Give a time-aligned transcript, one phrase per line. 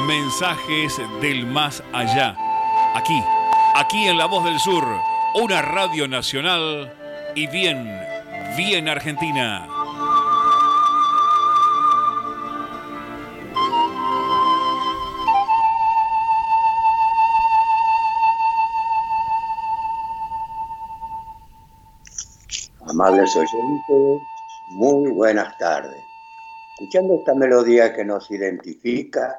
[0.00, 2.36] Mensajes del más allá.
[2.94, 3.22] Aquí,
[3.74, 4.84] aquí en La Voz del Sur,
[5.34, 6.92] una radio nacional
[7.34, 8.00] y bien,
[8.56, 9.68] bien argentina.
[22.88, 24.22] Amables oyentes,
[24.70, 26.02] muy buenas tardes.
[26.78, 29.38] Escuchando esta melodía que nos identifica,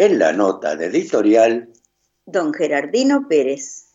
[0.00, 1.68] En la nota de editorial,
[2.24, 3.88] don Gerardino Pérez.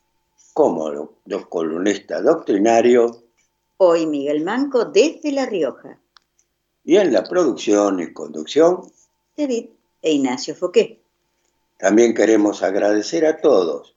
[0.54, 3.24] Como los columnistas doctrinarios,
[3.78, 6.00] hoy Miguel Manco desde La Rioja.
[6.84, 8.84] Y en la producción y conducción,
[9.36, 9.70] David
[10.04, 11.02] e Ignacio Foqué.
[11.80, 13.96] También queremos agradecer a todos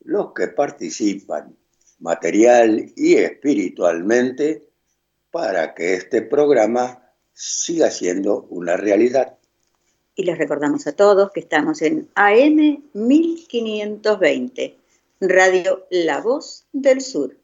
[0.00, 1.56] los que participan
[2.00, 4.66] material y espiritualmente
[5.30, 9.38] para que este programa siga siendo una realidad
[10.16, 14.76] y les recordamos a todos que estamos en AM 1520,
[15.20, 17.36] Radio La Voz del Sur,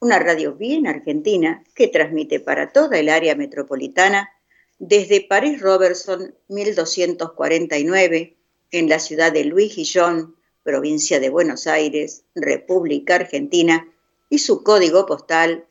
[0.00, 4.30] una radio bien argentina que transmite para toda el área metropolitana
[4.78, 8.36] desde París Robertson 1249
[8.72, 13.88] en la ciudad de Luis Guillón, provincia de Buenos Aires, República Argentina,
[14.28, 15.64] y su código postal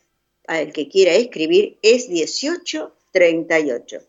[0.48, 4.00] al que quiera escribir es 1838.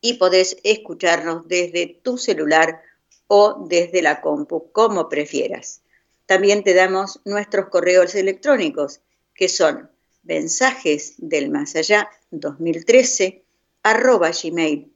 [0.00, 2.82] y podés escucharnos desde tu celular
[3.26, 5.82] o desde la compu, como prefieras.
[6.26, 9.00] También te damos nuestros correos electrónicos,
[9.34, 9.90] que son
[10.22, 13.44] mensajes del más allá 2013
[13.82, 14.92] arroba gmail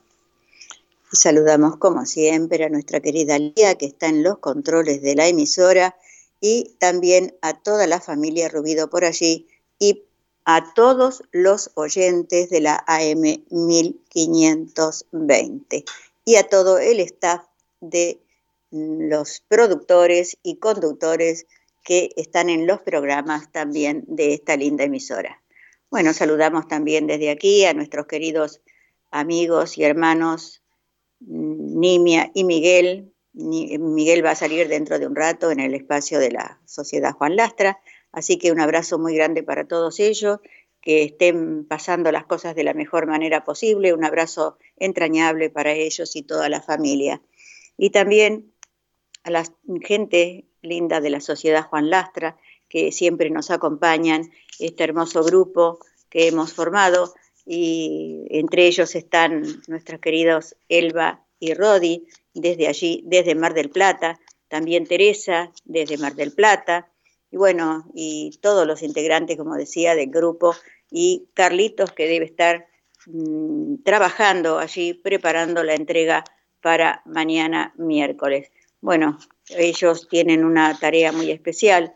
[1.12, 5.28] Y saludamos como siempre a nuestra querida Lía, que está en los controles de la
[5.28, 5.96] emisora,
[6.42, 9.48] y también a toda la familia Rubido por allí,
[9.80, 10.04] y
[10.46, 15.84] a todos los oyentes de la AM 1520
[16.26, 17.46] y a todo el staff
[17.82, 18.20] de
[18.72, 21.48] los productores y conductores
[21.84, 25.42] que están en los programas también de esta linda emisora.
[25.90, 28.62] Bueno, saludamos también desde aquí a nuestros queridos
[29.10, 30.62] amigos y hermanos
[31.20, 33.12] Nimia y Miguel.
[33.34, 37.36] Miguel va a salir dentro de un rato en el espacio de la Sociedad Juan
[37.36, 37.80] Lastra.
[38.12, 40.40] Así que un abrazo muy grande para todos ellos
[40.82, 43.94] que estén pasando las cosas de la mejor manera posible.
[43.94, 47.22] Un abrazo entrañable para ellos y toda la familia.
[47.78, 48.54] Y también
[49.24, 49.46] a la
[49.82, 55.80] gente linda de la Sociedad Juan Lastra, que siempre nos acompañan, este hermoso grupo
[56.10, 57.14] que hemos formado,
[57.46, 64.20] y entre ellos están nuestros queridos Elba y Rodi, desde allí, desde Mar del Plata,
[64.50, 66.90] también Teresa, desde Mar del Plata,
[67.32, 70.56] y bueno, y todos los integrantes, como decía, del grupo,
[70.90, 72.68] y Carlitos, que debe estar
[73.06, 76.24] mm, trabajando allí, preparando la entrega
[76.62, 78.52] para mañana miércoles.
[78.82, 81.94] Bueno, ellos tienen una tarea muy especial,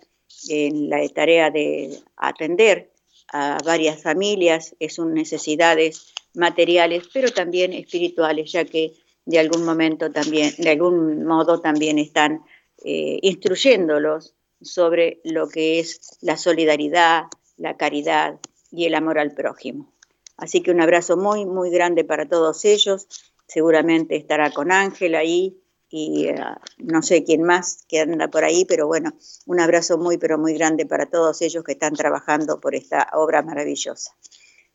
[0.50, 2.92] en la tarea de atender
[3.32, 8.94] a varias familias, es sus necesidades materiales, pero también espirituales, ya que
[9.26, 12.44] de algún momento también, de algún modo también están
[12.84, 17.26] eh, instruyéndolos sobre lo que es la solidaridad,
[17.58, 18.40] la caridad
[18.72, 19.94] y el amor al prójimo.
[20.38, 23.08] Así que un abrazo muy, muy grande para todos ellos.
[23.48, 26.36] Seguramente estará con Ángel ahí y eh,
[26.80, 29.12] no sé quién más que anda por ahí, pero bueno,
[29.46, 33.44] un abrazo muy, pero muy grande para todos ellos que están trabajando por esta obra
[33.44, 34.18] maravillosa.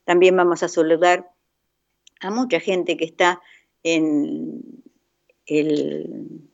[0.04, 1.28] También vamos a saludar
[2.20, 3.42] a mucha gente que está
[3.82, 4.62] en
[5.46, 6.47] el,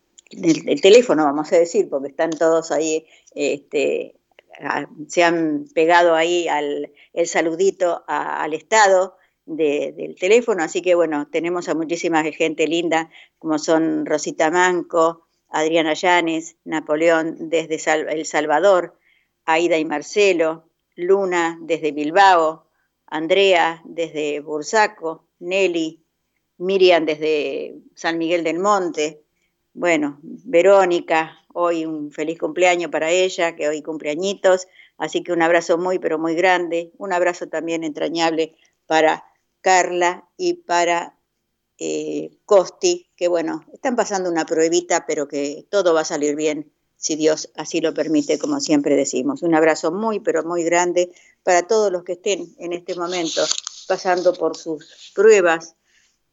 [0.81, 4.17] teléfono, vamos a decir, porque están todos ahí, este,
[5.09, 9.17] se han pegado ahí al el saludito al Estado
[9.47, 15.95] del teléfono, así que bueno, tenemos a muchísima gente linda, como son Rosita Manco, Adriana
[15.95, 17.79] Llanes, Napoleón desde
[18.11, 18.99] El Salvador,
[19.45, 22.67] Aida y Marcelo, Luna desde Bilbao,
[23.07, 26.03] Andrea desde Bursaco, Nelly,
[26.59, 29.24] Miriam desde San Miguel del Monte,
[29.75, 34.69] bueno, Verónica, hoy un feliz cumpleaños para ella, que hoy cumpleañitos,
[34.99, 38.57] así que un abrazo muy, pero muy grande, un abrazo también entrañable
[38.87, 39.25] para
[39.61, 41.19] Carla y para
[41.79, 46.73] eh, Costi, que bueno, están pasando una pruebita, pero que todo va a salir bien
[46.97, 49.43] si Dios así lo permite, como siempre decimos.
[49.43, 51.13] Un abrazo muy, pero muy grande
[51.43, 53.43] para todos los que estén en este momento
[53.89, 55.75] pasando por sus pruebas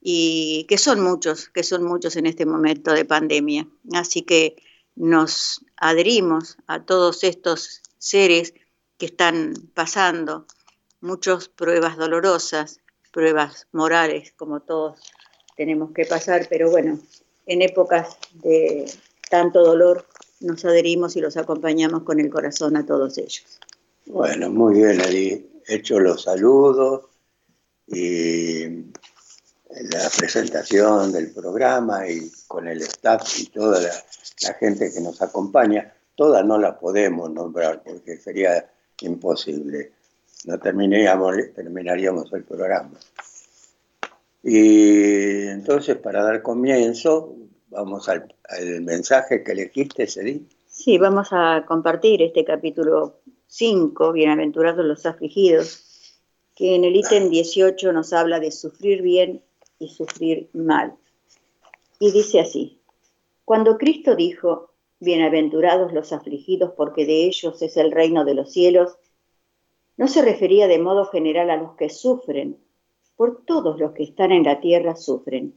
[0.01, 3.67] y que son muchos, que son muchos en este momento de pandemia.
[3.93, 4.55] Así que
[4.95, 8.53] nos adherimos a todos estos seres
[8.97, 10.47] que están pasando
[11.01, 12.79] muchas pruebas dolorosas,
[13.11, 14.99] pruebas morales, como todos
[15.55, 16.99] tenemos que pasar, pero bueno,
[17.45, 18.91] en épocas de
[19.29, 20.05] tanto dolor
[20.39, 23.59] nos adherimos y los acompañamos con el corazón a todos ellos.
[24.05, 27.05] Bueno, muy bien, He Hecho los saludos
[27.87, 28.91] y
[29.79, 33.91] la presentación del programa y con el staff y toda la,
[34.43, 38.69] la gente que nos acompaña, todas no las podemos nombrar porque sería
[39.01, 39.91] imposible
[40.45, 42.99] no terminaríamos, terminaríamos el programa.
[44.43, 47.35] Y entonces, para dar comienzo,
[47.69, 48.33] vamos al,
[48.81, 50.47] mensaje que elegiste, Cedí.
[50.67, 56.19] Sí, vamos a compartir este capítulo 5, Bienaventurados los afligidos,
[56.55, 59.43] que en el ítem 18 nos habla de sufrir bien
[59.81, 60.95] y sufrir mal.
[61.99, 62.79] Y dice así,
[63.43, 64.69] cuando Cristo dijo,
[64.99, 68.97] Bienaventurados los afligidos porque de ellos es el reino de los cielos,
[69.97, 72.57] no se refería de modo general a los que sufren,
[73.15, 75.55] por todos los que están en la tierra sufren,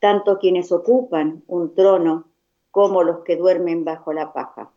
[0.00, 2.26] tanto quienes ocupan un trono
[2.72, 4.72] como los que duermen bajo la paja.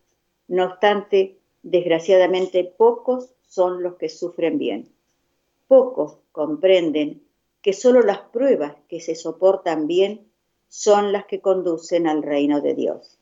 [0.47, 4.87] No obstante, desgraciadamente pocos son los que sufren bien.
[5.67, 7.24] Pocos comprenden
[7.65, 10.31] que solo las pruebas que se soportan bien
[10.67, 13.17] son las que conducen al reino de Dios.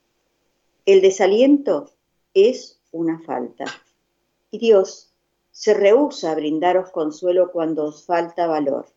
[0.86, 1.92] El desaliento
[2.34, 3.64] es una falta.
[4.52, 5.14] Y Dios
[5.52, 8.88] se rehúsa a brindaros consuelo cuando os falta valor.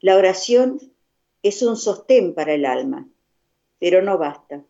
[0.00, 0.82] La oración
[1.42, 3.08] es un sostén para el alma,
[3.78, 4.62] pero no basta.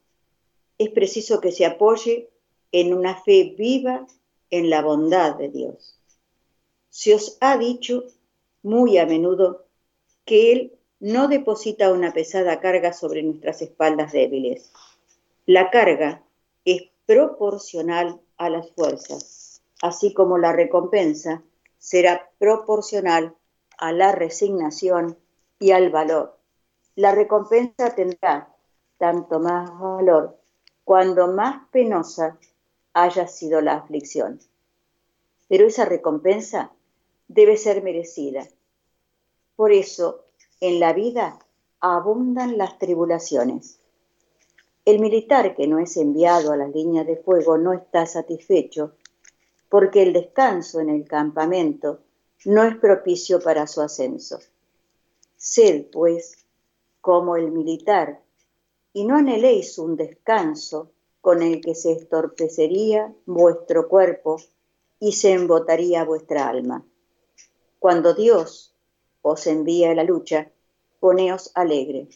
[0.79, 2.31] Es preciso que se apoye
[2.71, 4.07] en una fe viva
[4.51, 5.99] en la bondad de Dios.
[6.89, 8.05] Se os ha dicho
[8.67, 9.65] muy a menudo
[10.25, 14.71] que Él no deposita una pesada carga sobre nuestras espaldas débiles.
[15.47, 16.23] La carga
[16.65, 19.47] es proporcional a las fuerzas
[19.83, 21.43] así como la recompensa
[21.79, 23.35] será proporcional
[23.79, 25.19] a la resignación
[25.59, 26.39] y al valor.
[26.95, 28.55] La recompensa tendrá
[28.99, 30.39] tanto más valor
[30.85, 32.39] cuando más penosa
[32.95, 34.41] haya sido la aflicción.
[35.49, 36.73] Pero esa recompensa
[37.29, 38.47] debe ser merecida.
[39.57, 40.27] Por eso,
[40.61, 41.39] en la vida
[41.81, 43.81] abundan las tribulaciones.
[44.85, 48.93] El militar que no es enviado a las líneas de fuego no está satisfecho
[49.69, 52.01] porque el descanso en el campamento
[52.45, 54.39] no es propicio para su ascenso.
[55.37, 56.47] Sed, pues,
[57.01, 58.21] como el militar,
[58.93, 64.37] y no anheléis un descanso con el que se estorpecería vuestro cuerpo
[65.01, 66.87] y se embotaría vuestra alma.
[67.79, 68.76] Cuando Dios
[69.29, 70.53] os envía a la lucha,
[71.01, 72.09] poneos alegre.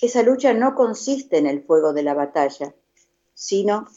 [0.00, 2.72] Esa lucha no consiste en el fuego de la batalla,
[3.34, 3.88] sino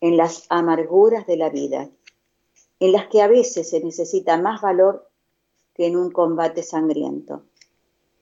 [0.00, 1.90] en las amarguras de la vida,
[2.78, 5.10] en las que a veces se necesita más valor
[5.74, 7.42] que en un combate sangriento,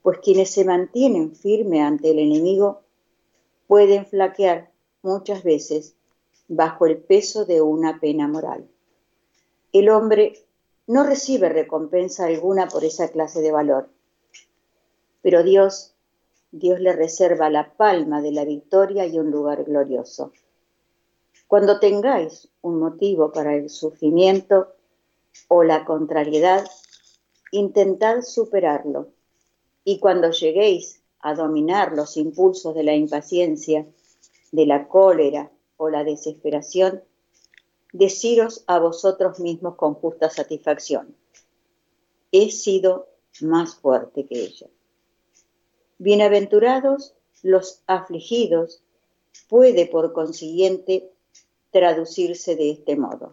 [0.03, 2.81] pues quienes se mantienen firmes ante el enemigo
[3.67, 4.71] pueden flaquear
[5.03, 5.95] muchas veces
[6.49, 8.67] bajo el peso de una pena moral.
[9.75, 10.47] El hombre
[10.87, 13.89] no recibe recompensa alguna por esa clase de valor,
[15.23, 15.95] pero Dios,
[16.51, 20.33] Dios le reserva la palma de la victoria y un lugar glorioso.
[21.47, 24.75] Cuando tengáis un motivo para el sufrimiento
[25.49, 26.67] o la contrariedad,
[27.51, 29.09] intentad superarlo.
[29.85, 33.87] Y cuando lleguéis a dominar los impulsos de la impaciencia,
[34.51, 37.03] de la cólera o la desesperación,
[37.93, 41.15] deciros a vosotros mismos con justa satisfacción,
[42.33, 43.09] he sido
[43.41, 44.67] más fuerte que ella.
[45.99, 48.83] Bienaventurados los afligidos,
[49.49, 51.11] puede por consiguiente
[51.71, 53.33] traducirse de este modo.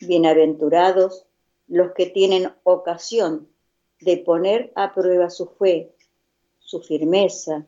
[0.00, 1.26] Bienaventurados
[1.66, 3.48] los que tienen ocasión
[4.00, 5.92] de poner a prueba su fe,
[6.60, 7.66] su firmeza,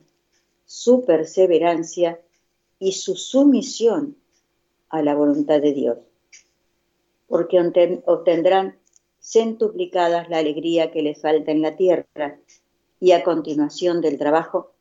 [0.65, 2.21] su perseverancia
[2.79, 4.15] y su sumisión
[4.91, 5.97] a la voluntad de Dios,
[7.27, 7.59] porque
[8.05, 8.77] obtendrán
[9.19, 12.37] centuplicadas la alegría que les falta en la tierra
[12.99, 14.73] y a continuación del trabajo,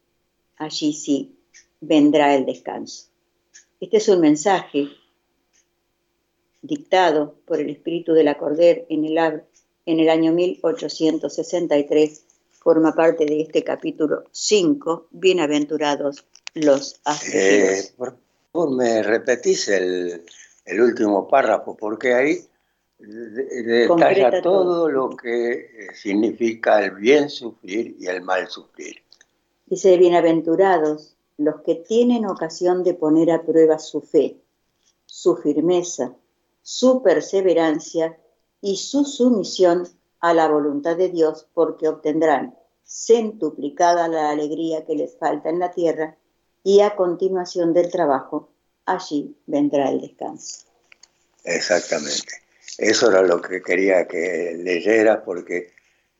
[0.56, 1.38] allí sí
[1.80, 3.06] vendrá el descanso.
[3.80, 4.88] Este es un mensaje
[6.60, 8.36] dictado por el espíritu de la
[8.88, 9.04] en
[9.98, 17.94] el, año 1863, forma parte de este capítulo 5, Bienaventurados los afligidos.
[17.98, 18.14] Eh,
[18.52, 20.24] me repetís el,
[20.80, 22.38] último párrafo, porque ahí
[22.98, 28.96] detalla todo, lo que eh, significa el bien sufrir y el mal sufrir.
[29.66, 34.36] Dice, bienaventurados los que tienen ocasión de poner a prueba su fe,
[35.06, 36.14] su firmeza,
[36.62, 38.18] su perseverancia
[38.60, 39.88] y su sumisión
[40.20, 42.54] a la voluntad de Dios, porque obtendrán
[42.84, 46.16] centuplicada la alegría que les falta en la tierra
[46.62, 48.50] y a continuación del trabajo,
[48.86, 50.66] allí vendrá el descanso.
[51.44, 52.42] Exactamente.
[52.78, 55.72] Eso era lo que quería que leyera porque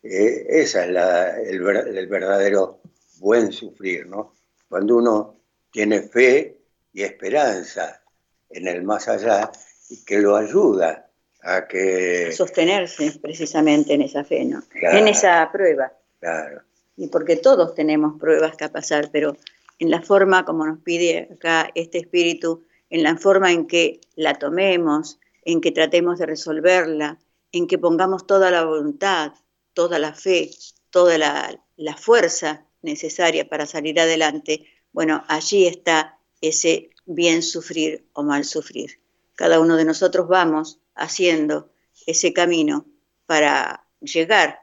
[0.03, 2.79] eh, esa es el, el verdadero
[3.19, 4.33] buen sufrir, ¿no?
[4.71, 5.35] cuando uno
[5.69, 6.57] tiene fe
[6.93, 8.01] y esperanza
[8.49, 9.51] en el más allá
[9.89, 11.09] y que lo ayuda
[11.41, 12.31] a que...
[12.31, 14.63] sostenerse precisamente en esa fe, ¿no?
[14.73, 15.91] en esa prueba.
[16.21, 16.61] Claro.
[16.95, 19.35] Y porque todos tenemos pruebas que pasar, pero
[19.81, 24.35] en la forma como nos pide acá este espíritu, en la forma en que la
[24.35, 27.17] tomemos, en que tratemos de resolverla,
[27.51, 29.33] en que pongamos toda la voluntad,
[29.73, 30.51] toda la fe,
[30.91, 38.45] toda la, fuerza necesaria para salir adelante, bueno, allí está ese bien sufrir o mal
[38.45, 38.99] sufrir.
[39.33, 41.71] Cada uno de nosotros vamos haciendo
[42.05, 42.85] ese camino
[43.25, 44.59] para llegar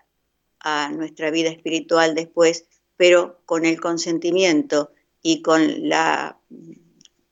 [0.61, 6.39] a nuestra vida espiritual después, pero con el consentimiento y con la,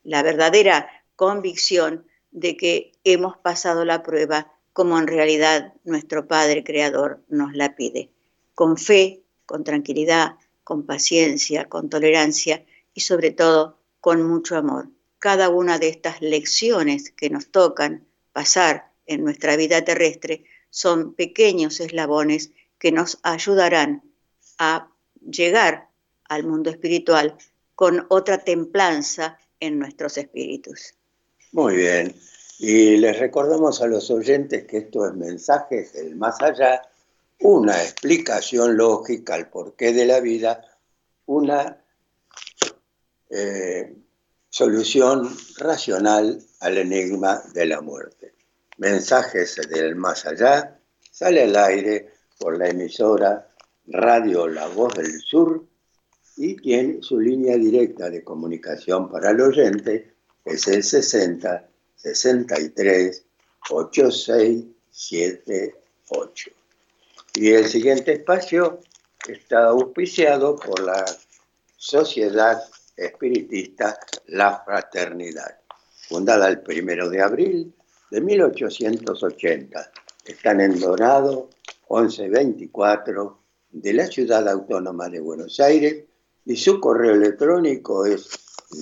[0.03, 7.25] la verdadera convicción de que hemos pasado la prueba como en realidad nuestro Padre Creador
[7.29, 8.11] nos la pide,
[8.55, 14.91] con fe, con tranquilidad, con paciencia, con tolerancia y sobre todo con mucho amor.
[15.19, 21.81] Cada una de estas lecciones que nos tocan pasar en nuestra vida terrestre son pequeños
[21.81, 24.03] eslabones que nos ayudarán
[24.59, 24.91] a
[25.21, 25.89] llegar
[26.29, 27.37] al mundo espiritual
[27.77, 30.95] con otra templanza en nuestros espíritus.
[31.53, 32.17] Muy bien.
[32.59, 36.83] Y les recordamos a los oyentes que esto es Mensajes del Más Allá
[37.41, 40.65] una explicación lógica al porqué de la vida,
[41.27, 41.79] una
[43.29, 43.95] eh,
[44.49, 48.35] solución racional al enigma de la muerte.
[48.79, 50.79] Mensajes del más allá
[51.11, 53.49] sale al aire por la emisora
[53.87, 55.65] Radio La Voz del Sur
[56.37, 60.13] y tiene su línea directa de comunicación para el oyente
[60.45, 63.25] es el 60 63
[63.71, 66.51] 8678.
[67.35, 68.79] Y el siguiente espacio
[69.27, 71.05] está auspiciado por la
[71.77, 72.63] Sociedad
[72.97, 75.59] Espiritista La Fraternidad,
[76.09, 77.75] fundada el primero de abril
[78.11, 79.91] de 1880.
[80.25, 81.51] Están en Dorado
[81.91, 86.05] 1124 de la Ciudad Autónoma de Buenos Aires
[86.47, 88.29] y su correo electrónico es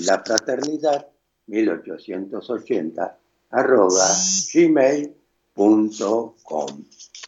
[0.06, 1.08] la fraternidad
[1.46, 3.18] 1880
[3.50, 4.06] arroba
[4.52, 6.04] gmail.com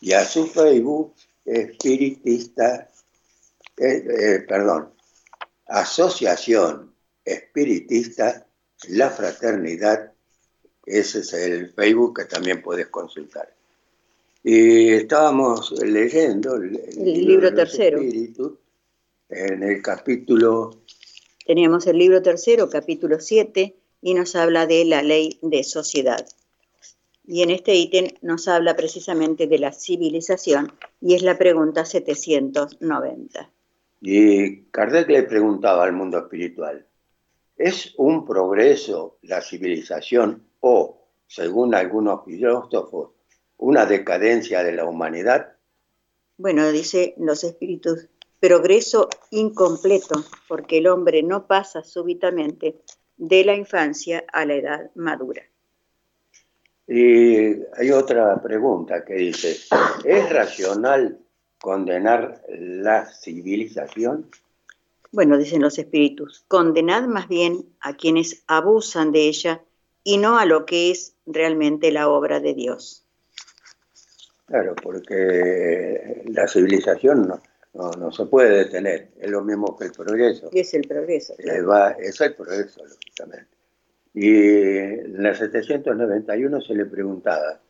[0.00, 1.14] y a su Facebook
[1.44, 2.90] espiritista,
[3.76, 4.90] eh, eh, perdón,
[5.66, 6.92] Asociación
[7.24, 8.46] Espiritista
[8.88, 10.12] La Fraternidad,
[10.84, 13.52] ese es el Facebook que también puedes consultar.
[14.44, 16.72] Y estábamos leyendo el,
[17.04, 18.00] libro, tercero.
[19.28, 20.82] En el capítulo...
[21.46, 26.26] Teníamos el libro tercero, capítulo 7, y nos habla de la ley de sociedad.
[27.24, 33.50] Y en este ítem nos habla precisamente de la civilización y es la pregunta 790.
[34.00, 36.86] Y Kardec le preguntaba al mundo espiritual,
[37.56, 43.10] ¿es un progreso la civilización o, según algunos filósofos,
[43.56, 45.56] una decadencia de la humanidad?
[46.36, 48.08] Bueno, dice los espíritus,
[48.40, 52.76] progreso incompleto, porque el hombre no pasa súbitamente
[53.16, 55.42] de la infancia a la edad madura.
[56.86, 59.56] Y hay otra pregunta que dice,
[60.04, 61.18] ¿es racional
[61.60, 64.30] condenar la civilización?
[65.10, 69.62] Bueno, dicen los espíritus, condenad más bien a quienes abusan de ella
[70.04, 73.04] y no a lo que es realmente la obra de Dios.
[74.46, 77.42] Claro, porque la civilización no,
[78.12, 80.50] se puede detener, es lo mismo que el progreso.
[80.50, 81.34] ¿Qué es el progreso?
[81.38, 83.56] es el progreso, lógicamente.
[84.14, 87.60] Y en la 791 se le preguntaba,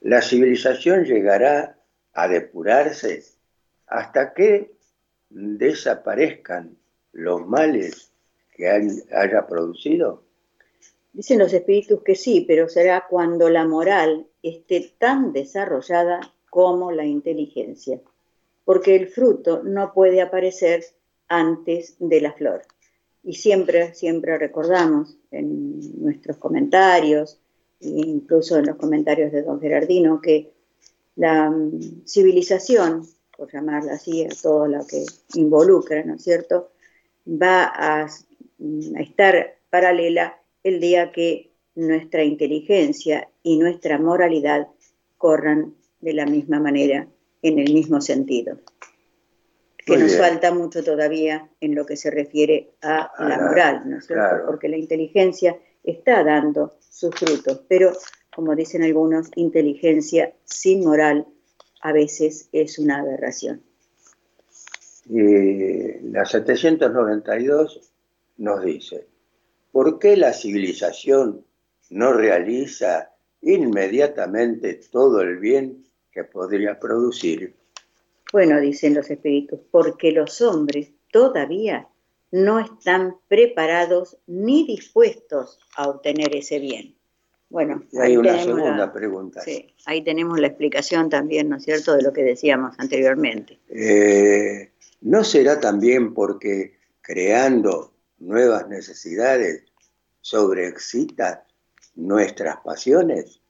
[0.00, 1.78] ¿la civilización llegará
[2.14, 3.22] a depurarse
[3.86, 4.72] hasta que
[5.28, 6.76] desaparezcan
[7.12, 8.12] los males
[8.56, 10.22] que haya producido?
[11.12, 17.04] Dicen los espíritus que sí, pero será cuando la moral esté tan desarrollada como la
[17.04, 18.00] inteligencia,
[18.68, 20.84] porque el fruto no puede aparecer
[21.26, 22.66] antes de la flor.
[23.22, 27.40] Y siempre, siempre recordamos en nuestros comentarios,
[27.80, 30.52] e incluso en los comentarios de don Gerardino, que
[31.16, 36.72] la mm, civilización, por llamarla así, a todo lo que involucra, ¿no es cierto?,
[37.26, 38.06] va a,
[38.58, 44.68] mm, a estar paralela el día que nuestra inteligencia y nuestra moralidad
[45.16, 47.08] corran de la misma manera,
[47.42, 48.58] en el mismo sentido.
[49.84, 54.06] Que nos falta mucho todavía en lo que se refiere a, la, moral, ¿no es
[54.06, 54.44] cierto?
[54.46, 57.92] Porque la inteligencia está dando sus frutos, pero
[58.34, 61.26] como dicen algunos, inteligencia sin moral
[61.80, 63.62] a veces es una aberración.
[65.08, 67.90] Y la 792
[68.36, 69.06] nos dice,
[69.72, 71.44] ¿por qué la civilización
[71.90, 75.84] no realiza inmediatamente todo el bien
[76.18, 77.54] que podría producir?
[78.32, 81.88] Bueno, dicen los espíritus, porque los hombres todavía
[82.32, 86.96] no están preparados ni dispuestos a obtener ese bien.
[87.50, 89.40] Bueno, hay una segunda pregunta.
[89.42, 93.58] Sí, ahí tenemos la explicación también, ¿no es cierto?, de lo que decíamos anteriormente.
[93.68, 99.62] Eh, ¿No será también porque creando nuevas necesidades
[100.20, 101.46] sobreexcita
[101.94, 103.40] nuestras pasiones?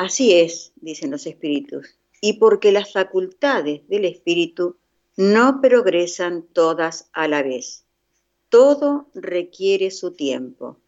[0.00, 4.78] Así es, dicen los espíritus, y porque las facultades del espíritu
[5.18, 7.84] no progresan todas a la vez.
[8.48, 10.78] Todo requiere su tiempo.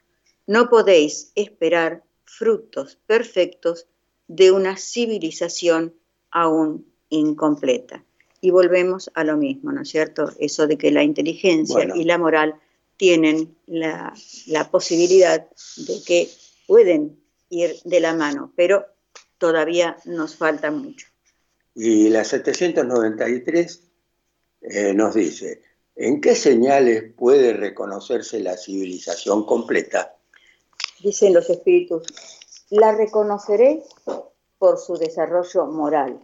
[0.47, 3.87] No podéis esperar frutos perfectos
[4.29, 5.95] de una civilización
[6.31, 8.07] aún incompleta.
[8.41, 10.33] Y volvemos a lo mismo, ¿no es cierto?
[10.39, 12.55] Eso de que la inteligencia y la moral
[12.97, 14.15] tienen la,
[14.71, 15.47] posibilidad
[15.77, 16.31] de que
[16.67, 17.21] pueden
[17.51, 18.87] ir de la mano, pero
[19.43, 21.09] todavía nos falta mucho.
[21.75, 23.83] Y la 793
[24.61, 25.63] eh, nos dice,
[25.97, 30.15] ¿en qué señales puede reconocerse la civilización completa?
[31.03, 32.05] Dicen los espíritus,
[32.71, 33.83] la reconoceréis
[34.59, 36.21] por su desarrollo moral.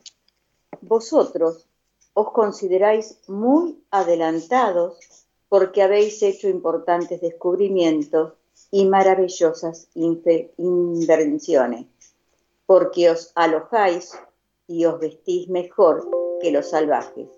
[0.81, 1.67] Vosotros
[2.15, 4.97] os consideráis muy adelantados
[5.49, 8.35] porque habéis hecho importantes descubrimientos
[8.71, 11.87] y maravillosas invenciones,
[12.69, 14.13] porque os alojáis
[14.67, 17.31] y os vestís mejor que los salvajes.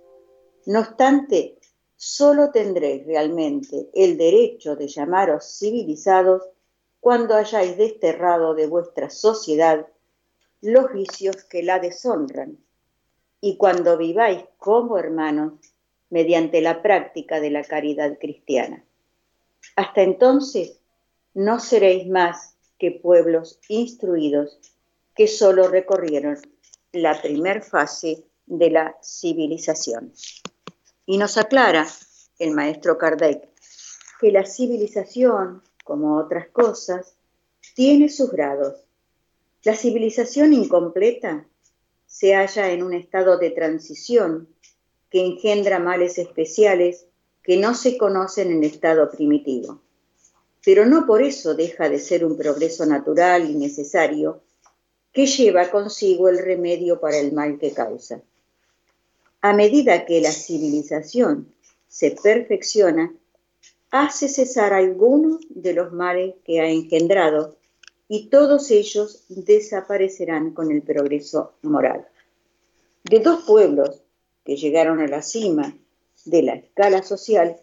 [0.66, 1.56] No obstante,
[1.94, 6.42] solo tendréis realmente el derecho de llamaros civilizados
[6.98, 9.86] cuando hayáis desterrado de vuestra sociedad
[10.62, 12.58] los vicios que la deshonran
[13.40, 15.52] y cuando viváis como hermanos
[16.08, 18.84] mediante la práctica de la caridad cristiana.
[19.76, 20.80] Hasta entonces
[21.34, 24.58] no seréis más que pueblos instruidos
[25.20, 26.38] que solo recorrieron
[26.92, 30.14] la primer fase de la civilización.
[31.04, 31.86] Y nos aclara
[32.38, 33.46] el maestro Kardec
[34.18, 37.18] que la civilización, como otras cosas,
[37.74, 38.86] tiene sus grados.
[39.62, 41.46] La civilización incompleta
[42.06, 44.48] se halla en un estado de transición
[45.10, 47.08] que engendra males especiales
[47.42, 49.82] que no se conocen en estado primitivo.
[50.64, 54.44] Pero no por eso deja de ser un progreso natural y necesario
[55.12, 58.22] que lleva consigo el remedio para el mal que causa.
[59.40, 61.52] A medida que la civilización
[61.88, 63.12] se perfecciona,
[63.90, 67.56] hace cesar algunos de los males que ha engendrado
[68.06, 72.06] y todos ellos desaparecerán con el progreso moral.
[73.04, 74.02] De dos pueblos
[74.44, 75.76] que llegaron a la cima
[76.24, 77.56] de la escala social,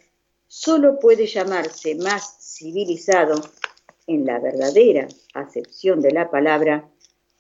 [0.48, 3.42] solo puede llamarse más civilizado,
[4.08, 6.90] en la verdadera acepción de la palabra,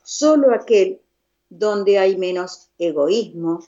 [0.07, 1.01] solo aquel
[1.49, 3.59] donde hay menos egoísmo,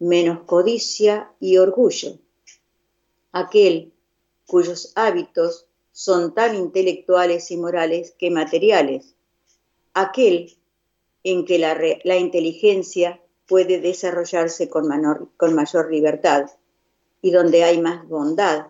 [0.00, 2.18] menos codicia y orgullo,
[3.30, 3.92] aquel
[4.44, 9.14] cuyos hábitos son tan intelectuales y morales que materiales,
[9.92, 10.56] aquel
[11.22, 14.88] en que la, inteligencia puede desarrollarse con,
[15.36, 16.50] con mayor libertad
[17.22, 18.66] y donde hay más bondad,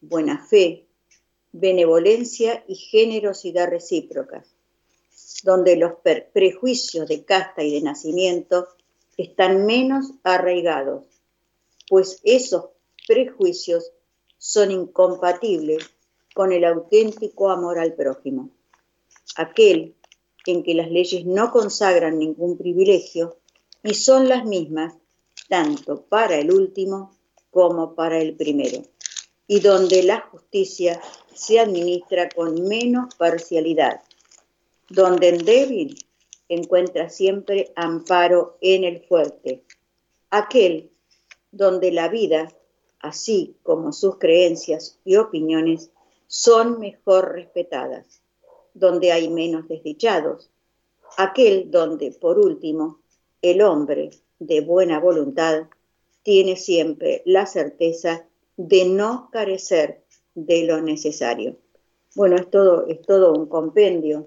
[0.00, 0.88] buena fe,
[1.52, 4.57] benevolencia y generosidad recíprocas
[5.42, 5.92] donde los
[6.32, 8.68] prejuicios de casta y de nacimiento
[9.16, 11.04] están menos arraigados,
[11.88, 12.66] pues esos
[13.06, 13.92] prejuicios
[14.36, 15.90] son incompatibles
[16.34, 18.50] con el auténtico amor al prójimo,
[19.36, 19.94] aquel
[20.46, 23.38] en que las leyes no consagran ningún privilegio
[23.82, 24.94] y son las mismas
[25.48, 27.16] tanto para el último
[27.50, 28.82] como para el primero,
[29.46, 31.00] y donde la justicia
[31.34, 34.02] se administra con menos parcialidad
[34.88, 35.96] donde el débil
[36.48, 39.64] encuentra siempre amparo en el fuerte,
[40.30, 40.90] aquel
[41.50, 42.48] donde la vida,
[43.00, 45.90] así como sus creencias y opiniones,
[46.26, 48.22] son mejor respetadas,
[48.74, 50.50] donde hay menos desdichados,
[51.16, 53.00] aquel donde, por último,
[53.42, 55.68] el hombre de buena voluntad
[56.22, 60.02] tiene siempre la certeza de no carecer
[60.34, 61.56] de lo necesario.
[62.14, 64.26] Bueno, es todo, es todo un compendio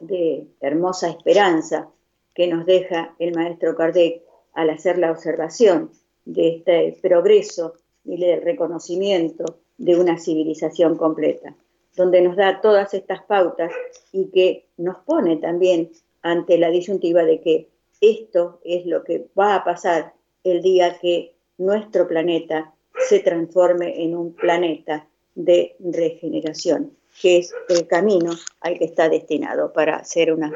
[0.00, 1.88] de hermosa esperanza
[2.34, 4.22] que nos deja el maestro Kardec
[4.54, 5.90] al hacer la observación
[6.24, 11.54] de este progreso y el reconocimiento de una civilización completa,
[11.96, 13.72] donde nos da todas estas pautas
[14.12, 15.90] y que nos pone también
[16.22, 17.68] ante la disyuntiva de que
[18.00, 22.74] esto es lo que va a pasar el día que nuestro planeta
[23.08, 29.72] se transforme en un planeta de regeneración que es el camino al que está destinado
[29.72, 30.52] para ser una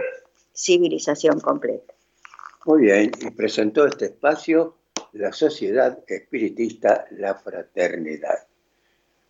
[0.54, 1.94] civilización completa.
[2.66, 4.76] Muy bien, y presentó este espacio
[5.12, 8.46] la Sociedad Espiritista La Fraternidad.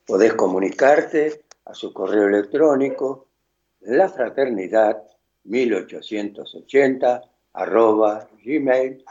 [0.07, 3.27] Podés comunicarte a su correo electrónico
[3.81, 5.03] lafraternidad
[5.45, 9.05] 1880 arroba gmail.com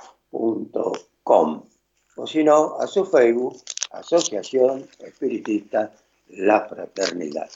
[2.16, 3.58] o si no a su Facebook
[3.92, 5.92] Asociación Espiritista
[6.30, 7.50] La Fraternidad.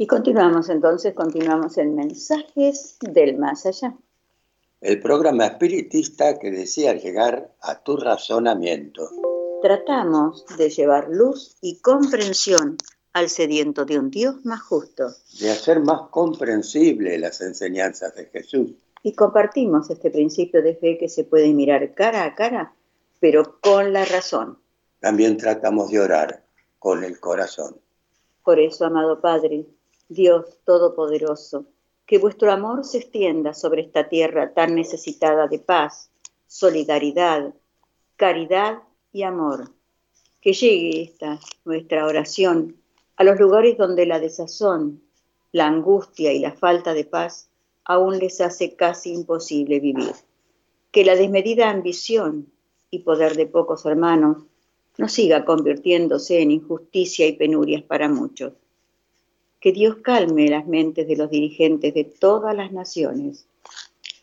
[0.00, 3.94] Y continuamos entonces, continuamos en Mensajes del Más Allá.
[4.80, 9.10] El programa espiritista que desea llegar a tu razonamiento.
[9.60, 12.78] Tratamos de llevar luz y comprensión
[13.12, 15.08] al sediento de un Dios más justo.
[15.38, 18.70] De hacer más comprensible las enseñanzas de Jesús.
[19.02, 22.72] Y compartimos este principio de fe que se puede mirar cara a cara,
[23.20, 24.56] pero con la razón.
[25.00, 26.42] También tratamos de orar
[26.78, 27.76] con el corazón.
[28.42, 29.66] Por eso, amado Padre,
[30.10, 31.66] Dios Todopoderoso,
[32.04, 36.10] que vuestro amor se extienda sobre esta tierra tan necesitada de paz,
[36.48, 37.54] solidaridad,
[38.16, 38.80] caridad
[39.12, 39.70] y amor.
[40.40, 42.76] Que llegue esta nuestra oración
[43.14, 45.00] a los lugares donde la desazón,
[45.52, 47.48] la angustia y la falta de paz
[47.84, 50.12] aún les hace casi imposible vivir.
[50.90, 52.50] Que la desmedida ambición
[52.90, 54.38] y poder de pocos hermanos
[54.98, 58.54] no siga convirtiéndose en injusticia y penurias para muchos
[59.60, 63.46] que Dios calme las mentes de los dirigentes de todas las naciones.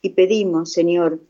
[0.02, 1.22] Y pedimos, Señor,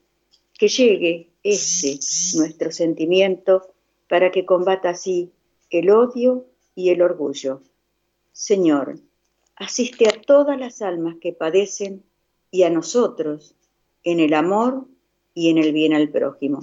[0.58, 2.00] que llegue este
[2.38, 3.74] nuestro sentimiento
[4.10, 5.32] para que combata así
[5.70, 7.62] el odio y el orgullo.
[8.32, 9.00] Señor,
[9.56, 12.04] asiste a todas las almas que padecen
[12.50, 13.56] y a nosotros
[14.04, 14.86] en el amor
[15.34, 16.62] y en el bien al prójimo.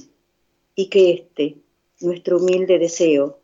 [0.75, 1.57] Y que este,
[2.01, 3.41] nuestro humilde deseo,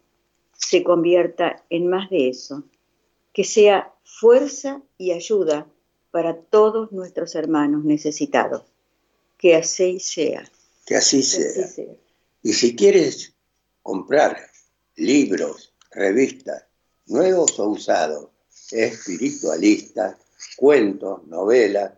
[0.53, 2.65] se convierta en más de eso,
[3.33, 5.67] que sea fuerza y ayuda
[6.11, 8.65] para todos nuestros hermanos necesitados.
[9.39, 10.51] Que así sea.
[10.87, 11.67] Que así sea.
[12.43, 13.35] Y si quieres
[13.83, 14.37] comprar
[14.97, 16.65] libros, revistas,
[17.07, 18.29] nuevos o usados,
[18.71, 20.17] espiritualistas,
[20.57, 21.93] cuentos, novelas,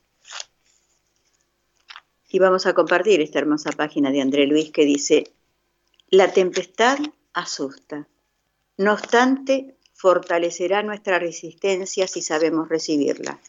[2.29, 5.23] Y vamos a compartir esta hermosa página de André Luis que dice,
[6.11, 6.99] la tempestad
[7.33, 8.07] asusta,
[8.77, 13.39] no obstante, fortalecerá nuestra resistencia si sabemos recibirla.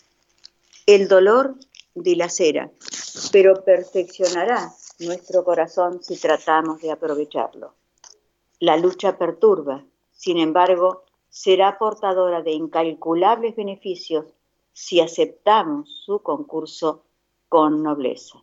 [0.86, 1.56] El dolor
[1.94, 2.70] dilacera,
[3.30, 4.72] pero perfeccionará
[5.06, 7.74] nuestro corazón si tratamos de aprovecharlo.
[8.58, 14.26] La lucha perturba, sin embargo, será portadora de incalculables beneficios
[14.72, 17.04] si aceptamos su concurso
[17.48, 18.42] con nobleza.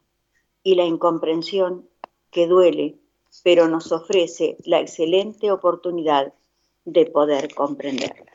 [0.64, 1.88] Y la incomprensión,
[2.32, 3.00] que duele,
[3.44, 6.34] pero nos ofrece la excelente oportunidad
[6.86, 8.32] de poder comprenderla.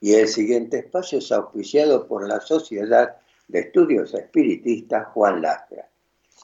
[0.00, 3.16] Y el siguiente espacio es auspiciado por la Sociedad
[3.48, 5.89] de Estudios Espiritistas Juan Lastra,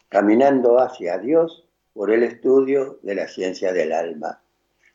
[0.08, 4.40] caminando hacia Dios por el estudio de la ciencia del alma.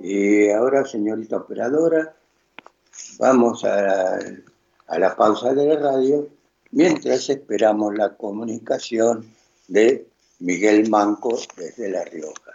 [0.00, 2.14] Y ahora, señorita operadora,
[3.18, 4.18] vamos a,
[4.86, 6.28] a la pausa de la radio
[6.70, 9.32] mientras esperamos la comunicación
[9.68, 10.06] de
[10.40, 12.54] Miguel Manco desde La Rioja.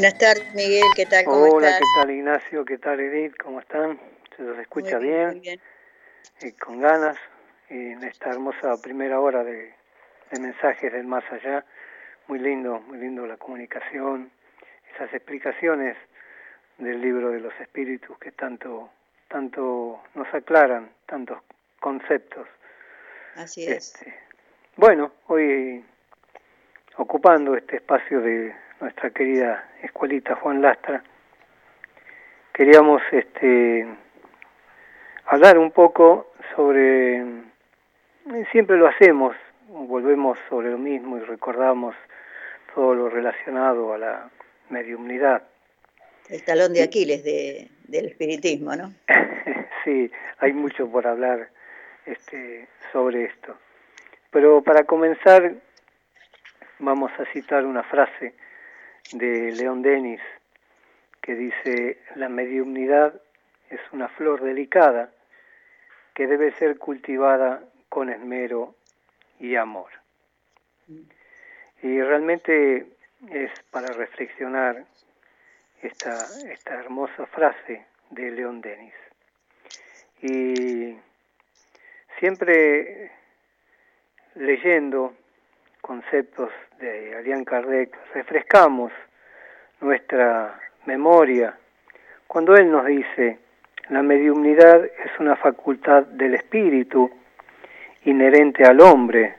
[0.00, 1.26] Buenas tardes, Miguel, ¿qué tal?
[1.26, 2.64] ¿Cómo Hola, ¿qué tal, Ignacio?
[2.64, 3.36] ¿Qué tal, Edith?
[3.36, 4.00] ¿Cómo están?
[4.34, 5.26] ¿Se los escucha bien?
[5.26, 5.60] Muy bien.
[6.40, 7.18] Eh, con ganas,
[7.68, 9.74] en esta hermosa primera hora de,
[10.40, 11.66] mensajes del más allá.
[12.28, 14.30] Muy lindo, muy lindo la comunicación,
[14.94, 15.98] esas explicaciones
[16.78, 18.88] del libro de los espíritus que tanto,
[19.28, 21.42] tanto nos aclaran, tantos
[21.78, 22.48] conceptos.
[23.34, 23.94] Así es.
[23.94, 24.14] Este,
[24.76, 25.84] bueno, hoy
[26.96, 31.02] ocupando este espacio de nuestra querida escuelita Juan Lastra,
[32.52, 33.86] queríamos este,
[35.26, 37.22] hablar un poco sobre,
[38.50, 39.36] siempre lo hacemos,
[39.68, 41.94] volvemos sobre lo mismo y recordamos
[42.74, 44.30] todo lo relacionado a la
[44.70, 45.42] mediumnidad.
[46.28, 48.94] El talón de Aquiles de, del espiritismo, ¿no?
[49.84, 51.50] sí, hay mucho por hablar
[52.06, 53.56] este, sobre esto.
[54.30, 55.54] Pero para comenzar,
[56.78, 58.32] vamos a citar una frase
[59.12, 60.20] de León Denis
[61.20, 63.20] que dice, la mediumnidad
[63.68, 65.10] es una flor delicada
[66.14, 68.74] que debe ser cultivada con esmero
[69.38, 69.90] y amor.
[71.82, 72.86] Y realmente
[73.30, 74.84] es para reflexionar
[75.82, 76.14] esta,
[76.50, 78.94] esta hermosa frase de León Denis.
[80.22, 80.96] Y
[82.18, 83.12] siempre
[84.34, 85.14] leyendo
[85.80, 88.92] conceptos de Ariane Kardec, refrescamos
[89.80, 91.56] nuestra memoria.
[92.26, 93.38] Cuando él nos dice,
[93.88, 97.10] la mediumnidad es una facultad del espíritu
[98.04, 99.34] inherente al hombre,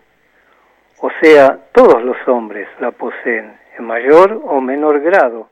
[0.99, 5.49] o sea, todos los hombres la poseen en mayor o menor grado,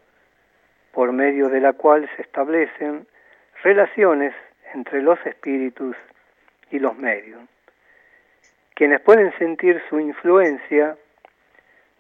[0.92, 3.08] por medio de la cual se establecen
[3.64, 4.34] relaciones
[4.74, 5.96] entre los espíritus
[6.72, 7.40] y los medios
[8.80, 10.98] quienes pueden sentir su influencia,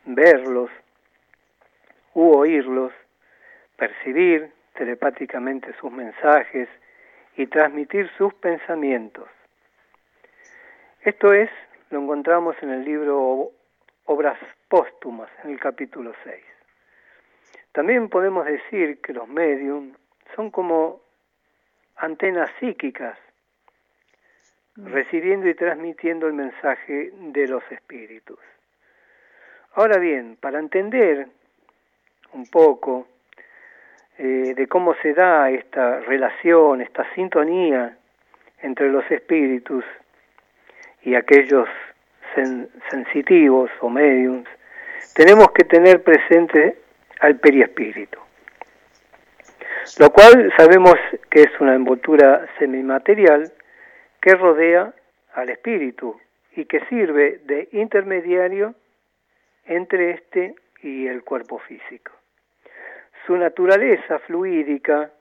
[0.05, 0.69] verlos
[2.13, 2.93] u oírlos,
[3.75, 6.69] percibir telepáticamente sus mensajes
[7.35, 9.27] y transmitir sus pensamientos.
[11.01, 11.49] Esto es,
[11.89, 13.51] lo encontramos en el libro
[14.05, 14.39] Obras
[14.69, 16.41] Póstumas, en el capítulo 6.
[17.73, 19.95] También podemos decir que los medium
[20.33, 21.01] son como
[21.97, 23.17] antenas psíquicas
[24.75, 28.39] recibiendo y transmitiendo el mensaje de los espíritus.
[29.73, 31.27] Ahora bien, para entender
[32.33, 33.07] un poco
[34.17, 37.97] eh, de cómo se da esta relación, esta sintonía
[38.61, 39.85] entre los espíritus
[41.03, 41.69] y aquellos
[42.89, 44.47] sensitivos o mediums,
[45.15, 46.77] tenemos que tener presente
[47.19, 48.19] al periespíritu,
[49.99, 50.95] lo cual sabemos
[51.29, 53.51] que es una envoltura semimaterial
[54.21, 54.93] que rodea
[55.33, 56.19] al espíritu
[56.55, 58.75] y que sirve de intermediario
[59.65, 62.11] entre éste y el cuerpo físico.
[63.25, 65.11] Su naturaleza fluídica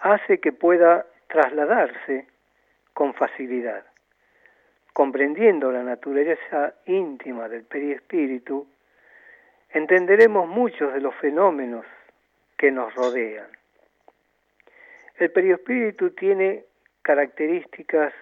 [0.00, 2.26] hace que pueda trasladarse
[2.92, 3.84] con facilidad.
[4.92, 8.66] Comprendiendo la naturaleza íntima del periespíritu,
[9.70, 11.86] entenderemos muchos de los fenómenos
[12.56, 13.46] que nos rodean.
[15.16, 16.64] El periespíritu tiene
[17.02, 18.12] características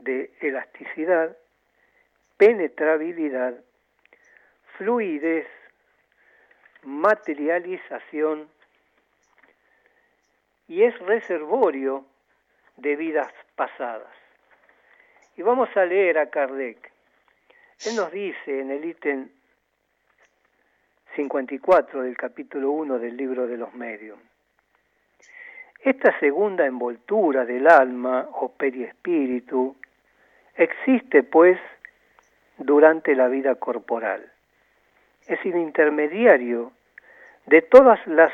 [0.00, 1.36] de elasticidad,
[2.36, 3.54] penetrabilidad,
[4.76, 5.46] fluidez,
[6.82, 8.48] materialización
[10.68, 12.04] y es reservorio
[12.76, 14.12] de vidas pasadas.
[15.36, 16.92] Y vamos a leer a Kardec.
[17.86, 19.28] Él nos dice en el ítem
[21.14, 24.18] 54 del capítulo 1 del libro de los medios.
[25.86, 29.76] Esta segunda envoltura del alma o periespíritu
[30.56, 31.60] existe pues
[32.58, 34.28] durante la vida corporal.
[35.28, 36.72] Es el intermediario
[37.46, 38.32] de todas las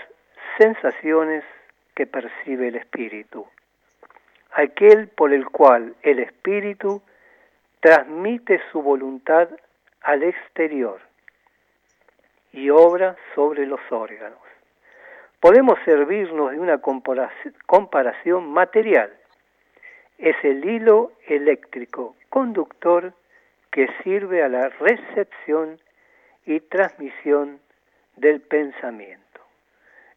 [0.57, 1.45] sensaciones
[1.95, 3.47] que percibe el espíritu,
[4.53, 7.03] aquel por el cual el espíritu
[7.81, 9.51] transmite su voluntad
[10.01, 11.03] al exterior
[12.51, 14.42] y obra sobre los órganos
[15.43, 16.81] podemos servirnos de una
[17.67, 19.13] comparación material.
[20.17, 23.13] Es el hilo eléctrico conductor
[23.73, 25.81] que sirve a la recepción
[26.47, 27.59] y transmisión
[28.15, 29.41] del pensamiento.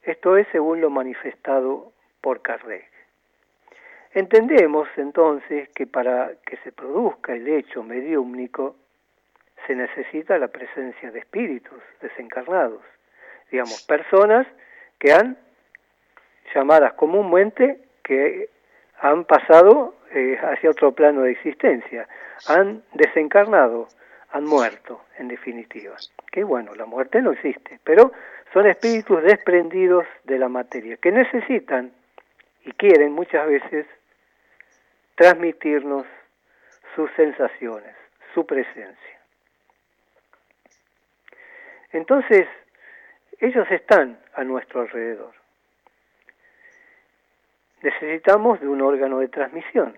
[0.03, 2.91] Esto es según lo manifestado por Kardec.
[4.13, 8.75] Entendemos entonces que para que se produzca el hecho mediúmnico
[9.65, 12.83] se necesita la presencia de espíritus desencarnados,
[13.49, 14.45] digamos, personas
[14.99, 15.37] que han,
[16.53, 18.49] llamadas comúnmente, que
[18.99, 22.07] han pasado eh, hacia otro plano de existencia,
[22.47, 23.87] han desencarnado,
[24.31, 25.95] han muerto, en definitiva.
[26.31, 28.11] Que bueno, la muerte no existe, pero
[28.53, 31.91] son espíritus desprendidos de la materia, que necesitan
[32.63, 33.85] y quieren muchas veces
[35.15, 36.05] transmitirnos
[36.95, 37.95] sus sensaciones,
[38.33, 39.19] su presencia.
[41.91, 42.47] Entonces,
[43.39, 45.33] ellos están a nuestro alrededor.
[47.81, 49.97] Necesitamos de un órgano de transmisión,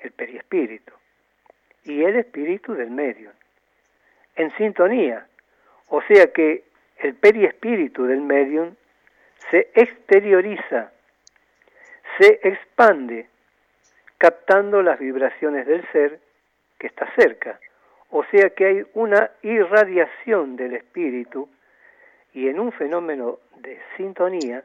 [0.00, 0.92] el periespíritu.
[1.84, 3.30] y el espíritu del medio,
[4.36, 5.26] en sintonía.
[5.88, 6.64] O sea que
[6.98, 8.74] el periespíritu del medium
[9.50, 10.92] se exterioriza,
[12.18, 13.26] se expande,
[14.18, 16.20] captando las vibraciones del ser
[16.78, 17.58] que está cerca.
[18.10, 21.48] O sea que hay una irradiación del espíritu
[22.38, 24.62] y en un fenómeno de sintonía,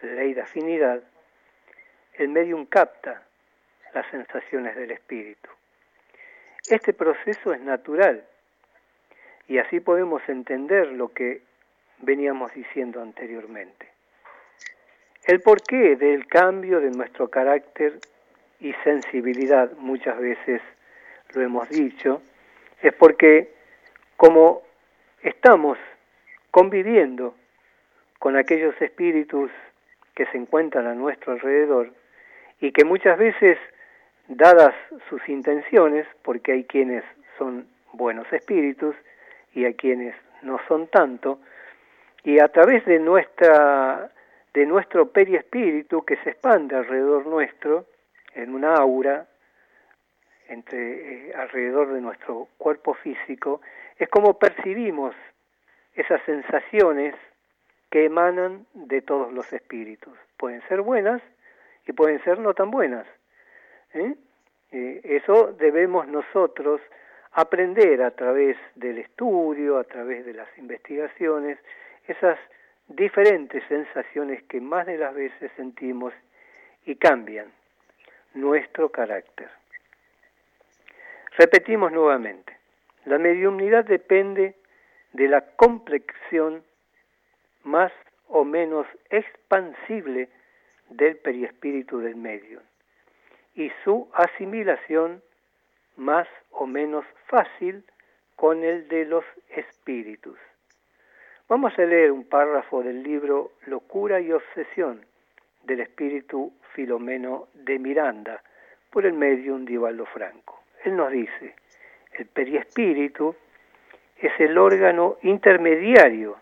[0.00, 1.02] ley de afinidad,
[2.12, 3.20] el medium capta
[3.92, 5.50] las sensaciones del espíritu.
[6.70, 8.24] Este proceso es natural
[9.48, 11.42] y así podemos entender lo que
[11.98, 13.88] veníamos diciendo anteriormente.
[15.24, 17.98] El porqué del cambio de nuestro carácter
[18.60, 20.62] y sensibilidad, muchas veces
[21.34, 22.22] lo hemos dicho,
[22.80, 23.52] es porque
[24.16, 24.62] como
[25.24, 25.76] estamos
[26.54, 27.34] conviviendo
[28.20, 29.50] con aquellos espíritus
[30.14, 31.90] que se encuentran a nuestro alrededor
[32.60, 33.58] y que muchas veces,
[34.28, 34.72] dadas
[35.08, 37.02] sus intenciones, porque hay quienes
[37.38, 38.94] son buenos espíritus
[39.52, 41.40] y hay quienes no son tanto,
[42.22, 44.12] y a través de nuestra
[44.52, 47.86] de nuestro periespíritu que se expande alrededor nuestro
[48.32, 49.26] en una aura
[50.48, 53.60] entre eh, alrededor de nuestro cuerpo físico
[53.98, 55.16] es como percibimos
[55.94, 57.14] esas sensaciones
[57.90, 61.22] que emanan de todos los espíritus pueden ser buenas
[61.86, 63.06] y pueden ser no tan buenas
[63.94, 64.14] ¿eh?
[64.72, 66.80] Eh, eso debemos nosotros
[67.32, 71.58] aprender a través del estudio a través de las investigaciones
[72.06, 72.38] esas
[72.88, 76.12] diferentes sensaciones que más de las veces sentimos
[76.84, 77.50] y cambian
[78.34, 79.48] nuestro carácter.
[81.38, 82.56] Repetimos nuevamente,
[83.06, 84.54] la mediunidad depende
[85.14, 86.62] de la complexión
[87.62, 87.92] más
[88.28, 90.28] o menos expansible
[90.90, 92.60] del periespíritu del medio
[93.54, 95.22] y su asimilación
[95.96, 97.84] más o menos fácil
[98.36, 100.36] con el de los espíritus.
[101.48, 105.06] Vamos a leer un párrafo del libro Locura y Obsesión
[105.62, 108.42] del espíritu Filomeno de Miranda
[108.90, 110.60] por el medium Divaldo Franco.
[110.84, 111.54] Él nos dice,
[112.12, 113.36] el periespíritu
[114.18, 116.36] es el órgano intermediario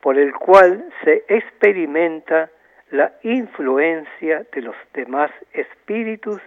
[0.00, 2.50] por el cual se experimenta
[2.90, 6.40] la influencia de los demás espíritus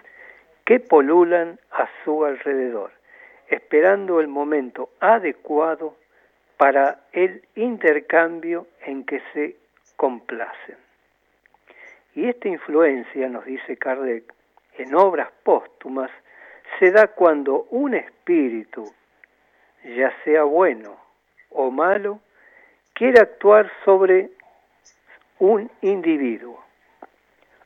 [0.65, 2.91] que polulan a su alrededor,
[3.47, 5.95] esperando el momento adecuado
[6.57, 9.55] para el intercambio en que se
[9.95, 10.77] complacen.
[12.15, 14.33] Y esta influencia, nos dice Kardec,
[14.77, 16.11] en obras póstumas,
[16.79, 18.85] se da cuando un espíritu,
[19.83, 20.97] ya sea bueno
[21.49, 22.19] o malo,
[22.93, 24.29] quiere actuar sobre
[25.39, 26.63] un individuo,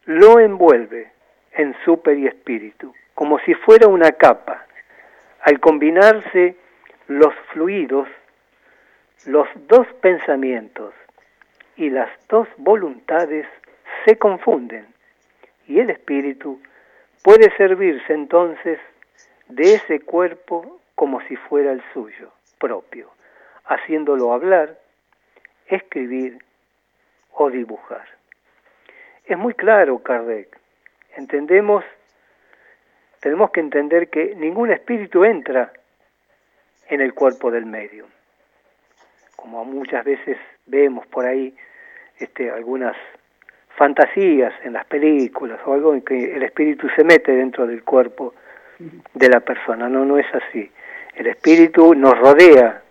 [0.05, 1.11] lo envuelve
[1.53, 4.65] en su periespíritu, como si fuera una capa.
[5.41, 6.55] Al combinarse
[7.07, 8.07] los fluidos,
[9.25, 10.93] los dos pensamientos
[11.75, 13.47] y las dos voluntades
[14.05, 14.87] se confunden
[15.67, 16.61] y el espíritu
[17.23, 18.79] puede servirse entonces
[19.47, 23.11] de ese cuerpo como si fuera el suyo propio,
[23.65, 24.79] haciéndolo hablar,
[25.67, 26.37] escribir
[27.33, 28.07] o dibujar.
[29.25, 30.57] Es muy claro, Kardec.
[31.17, 31.83] Entendemos,
[33.19, 35.73] tenemos que entender que ningún espíritu entra
[36.87, 38.07] en el cuerpo del medio
[39.43, 40.37] como muchas veces
[40.67, 41.53] vemos por ahí
[42.17, 42.95] este, algunas
[43.75, 48.33] fantasías en las películas o algo en que el espíritu se mete dentro del cuerpo
[49.13, 49.89] de la persona.
[49.89, 50.71] No, no es así.
[51.15, 52.81] El espíritu nos rodea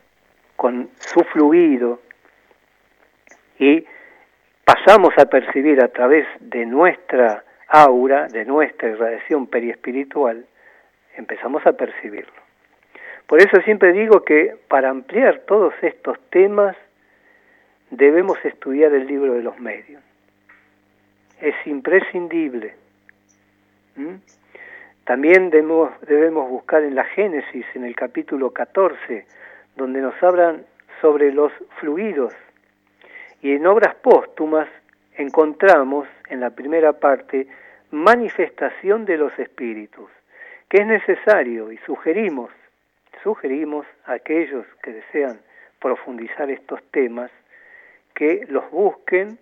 [0.57, 2.01] con su fluido
[3.59, 3.85] y
[4.65, 10.45] pasamos a percibir a través de nuestra aura, de nuestra irradiación periespiritual,
[11.17, 12.43] empezamos a percibirlo.
[13.27, 16.77] Por eso siempre digo que para ampliar todos estos temas
[17.91, 20.03] debemos estudiar el libro de los medios.
[21.41, 22.75] Es imprescindible.
[25.05, 25.91] También debemos,
[26.49, 29.27] buscar en la Génesis, en el capítulo 14,
[29.77, 30.65] donde nos hablan
[31.01, 32.35] sobre los fluidos.
[33.41, 34.69] Y en obras póstumas
[35.17, 37.47] encontramos en la primera parte
[37.91, 40.11] manifestación de los espíritus,
[40.69, 42.51] que es necesario y sugerimos
[43.23, 45.41] sugerimos a aquellos que desean
[45.81, 47.31] profundizar estos temas
[48.15, 49.39] que los busquen,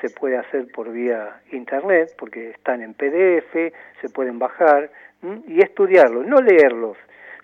[0.00, 4.90] se puede hacer por vía internet, porque están en PDF, se pueden bajar
[5.46, 6.96] y estudiarlos, no leerlos.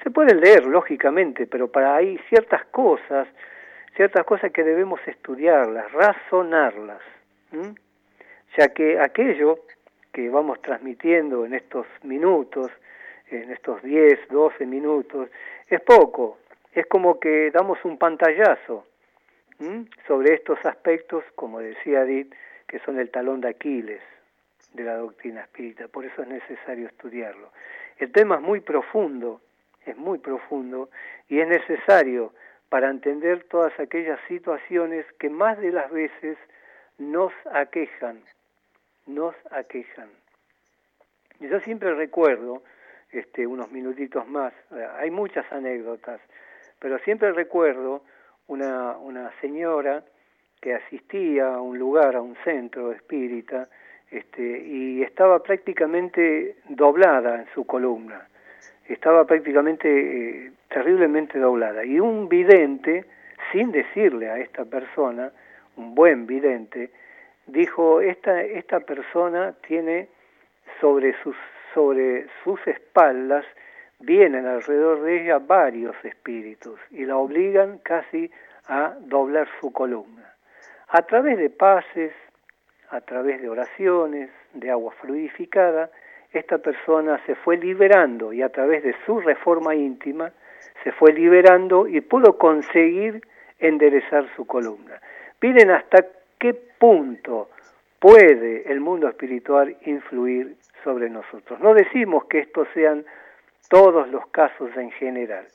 [0.03, 3.27] Se pueden leer, lógicamente, pero para ahí ciertas cosas,
[3.97, 7.03] ciertas cosas que debemos estudiarlas, razonarlas,
[8.57, 9.61] ya que aquello
[10.13, 12.71] que vamos transmitiendo en estos minutos,
[13.31, 15.29] en estos 10, 12 minutos,
[15.69, 16.39] es poco,
[16.73, 18.87] es como que damos un pantallazo
[20.07, 22.33] sobre estos aspectos, como decía Edith,
[22.67, 24.03] que son el talón de Aquiles
[24.73, 27.51] de la doctrina espírita, por eso es necesario estudiarlo.
[27.99, 29.41] El tema es muy profundo,
[29.85, 30.91] es muy profundo
[31.29, 32.33] y es necesario
[32.69, 36.37] para entender todas aquellas situaciones que más de las veces
[36.99, 38.21] nos aquejan,
[39.07, 40.11] nos aquejan.
[41.41, 42.63] Yo siempre recuerdo,
[43.13, 46.21] este, unos minutitos más, eh, hay muchas anécdotas,
[46.81, 48.03] pero siempre recuerdo
[48.47, 50.05] una, una señora
[50.61, 53.69] que asistía a un lugar, a un centro espírita,
[54.11, 58.27] este, y estaba prácticamente doblada en su columna,
[58.89, 61.85] estaba prácticamente eh, terriblemente doblada.
[61.85, 63.05] Y un vidente,
[63.53, 65.33] sin decirle a esta persona,
[65.77, 66.91] un buen vidente,
[67.47, 70.09] dijo, esta, esta persona tiene
[70.81, 71.37] sobre sus,
[71.75, 73.45] sobre sus espaldas,
[73.99, 78.31] vienen alrededor de ella varios espíritus y la obligan casi
[78.69, 80.36] a doblar su columna.
[80.89, 82.13] A través de pases,
[82.91, 85.91] a través de oraciones, de agua fluidificada,
[86.33, 90.33] esta persona se fue liberando y a través de su reforma íntima
[90.85, 93.21] se fue liberando y pudo conseguir
[93.59, 95.01] enderezar su columna.
[95.41, 96.07] Miren hasta
[96.39, 97.49] qué punto
[97.99, 101.59] puede el mundo espiritual influir sobre nosotros.
[101.61, 103.05] No decimos que estos sean
[103.69, 105.47] todos los casos en general,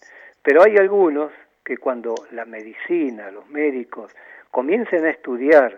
[0.43, 1.31] pero hay algunos
[1.63, 4.13] que cuando la medicina, los médicos
[4.51, 5.77] comiencen a estudiar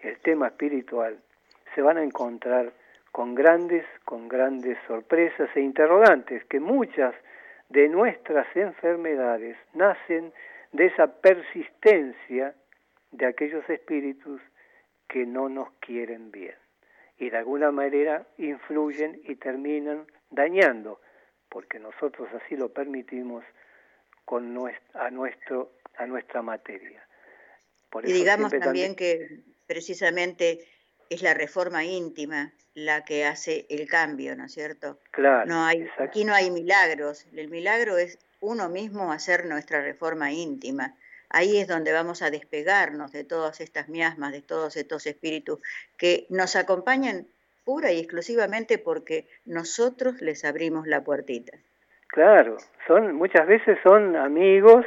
[0.00, 1.18] el tema espiritual,
[1.74, 2.72] se van a encontrar
[3.10, 7.14] con grandes, con grandes sorpresas e interrogantes, que muchas
[7.68, 10.32] de nuestras enfermedades nacen
[10.72, 12.54] de esa persistencia
[13.12, 14.40] de aquellos espíritus
[15.08, 16.54] que no nos quieren bien
[17.18, 21.00] y de alguna manera influyen y terminan dañando,
[21.48, 23.44] porque nosotros así lo permitimos
[24.24, 24.58] con
[24.94, 27.06] a, nuestro, a nuestra materia.
[28.04, 30.66] Y digamos también que precisamente
[31.10, 34.98] es la reforma íntima la que hace el cambio, ¿no es cierto?
[35.10, 35.46] Claro.
[35.46, 40.94] No hay, aquí no hay milagros, el milagro es uno mismo hacer nuestra reforma íntima.
[41.28, 45.60] Ahí es donde vamos a despegarnos de todas estas miasmas, de todos estos espíritus
[45.96, 47.26] que nos acompañan
[47.64, 51.56] pura y exclusivamente porque nosotros les abrimos la puertita.
[52.08, 54.84] Claro, son muchas veces son amigos,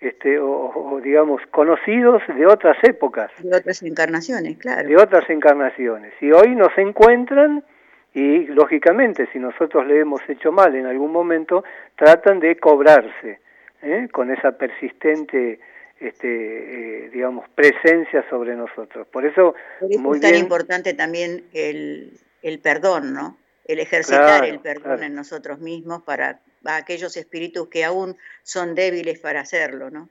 [0.00, 3.30] este, o, digamos conocidos de otras épocas.
[3.38, 4.88] De otras encarnaciones, claro.
[4.88, 6.12] De otras encarnaciones.
[6.20, 7.64] Y hoy nos encuentran
[8.14, 11.64] y lógicamente si nosotros le hemos hecho mal en algún momento,
[11.96, 13.40] tratan de cobrarse
[13.82, 14.08] ¿eh?
[14.10, 15.60] con esa persistente
[16.00, 19.06] este, eh, digamos, presencia sobre nosotros.
[19.08, 23.36] Por eso, es tan importante también el, el perdón, ¿no?
[23.68, 29.20] El ejercitar el perdón en nosotros mismos para a aquellos espíritus que aún son débiles
[29.20, 30.08] para hacerlo, ¿no?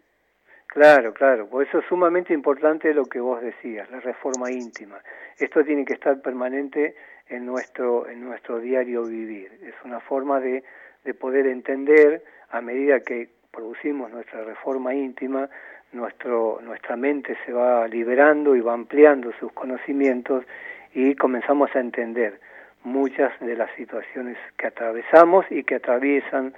[0.67, 4.99] Claro, claro, por eso es sumamente importante lo que vos decías, la reforma íntima.
[5.37, 6.95] Esto tiene que estar permanente
[7.29, 9.51] en nuestro, en nuestro diario vivir.
[9.63, 10.63] Es una forma de,
[11.03, 15.49] de poder entender a medida que producimos nuestra reforma íntima,
[15.93, 20.45] nuestro, nuestra mente se va liberando y va ampliando sus conocimientos
[20.93, 22.39] y comenzamos a entender
[22.87, 26.53] muchas de las situaciones que atravesamos y que atraviesan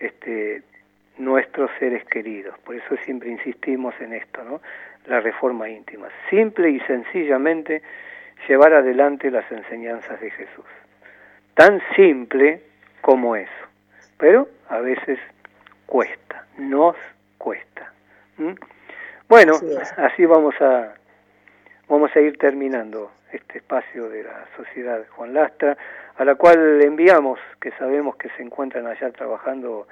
[0.00, 0.62] este,
[1.18, 2.58] nuestros seres queridos.
[2.60, 4.60] Por eso siempre insistimos en esto, ¿no?
[5.06, 6.08] La reforma íntima.
[6.30, 7.82] Simple y sencillamente
[8.48, 10.64] llevar adelante las enseñanzas de Jesús.
[11.54, 12.62] Tan simple
[13.00, 13.52] como eso.
[14.18, 15.18] Pero a veces
[15.86, 16.96] cuesta, nos
[17.38, 17.92] cuesta.
[19.28, 19.52] Bueno,
[19.96, 20.94] así vamos a
[21.88, 25.76] vamos a ir terminando este espacio de la Sociedad Juan Lastra,
[26.16, 29.86] a la cual le enviamos, que sabemos que se encuentran allá trabajando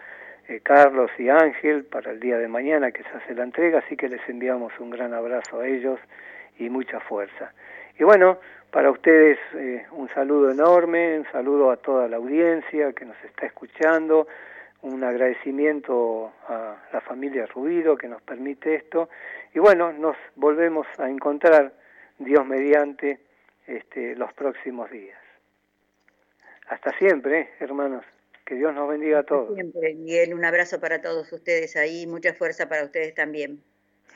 [0.49, 3.97] eh, Carlos y Ángel para el día de mañana que se hace la entrega, así
[3.97, 5.99] que les enviamos un gran abrazo a ellos
[6.59, 7.53] y mucha fuerza.
[7.99, 8.39] Y bueno,
[8.71, 13.47] para ustedes eh, un saludo enorme, un saludo a toda la audiencia que nos está
[13.47, 14.27] escuchando,
[14.83, 19.09] un agradecimiento a la familia Rubido que nos permite esto.
[19.55, 21.73] Y bueno, nos volvemos a encontrar,
[22.19, 23.21] Dios mediante,
[23.67, 25.19] este, los próximos días.
[26.69, 27.51] Hasta siempre, ¿eh?
[27.61, 28.05] hermanos.
[28.45, 29.55] Que Dios nos bendiga a todos.
[29.55, 30.35] Siempre, Miguel.
[30.35, 32.07] Un abrazo para todos ustedes ahí.
[32.07, 33.63] Mucha fuerza para ustedes también.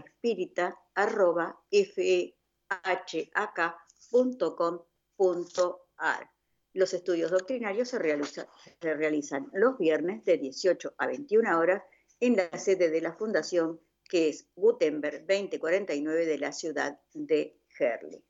[6.74, 11.84] Los estudios doctrinarios se, realizan los viernes de 18 a 21 horas
[12.20, 18.24] en la sede de la Fundación que es Gutenberg 2049 de la ciudad de Herley.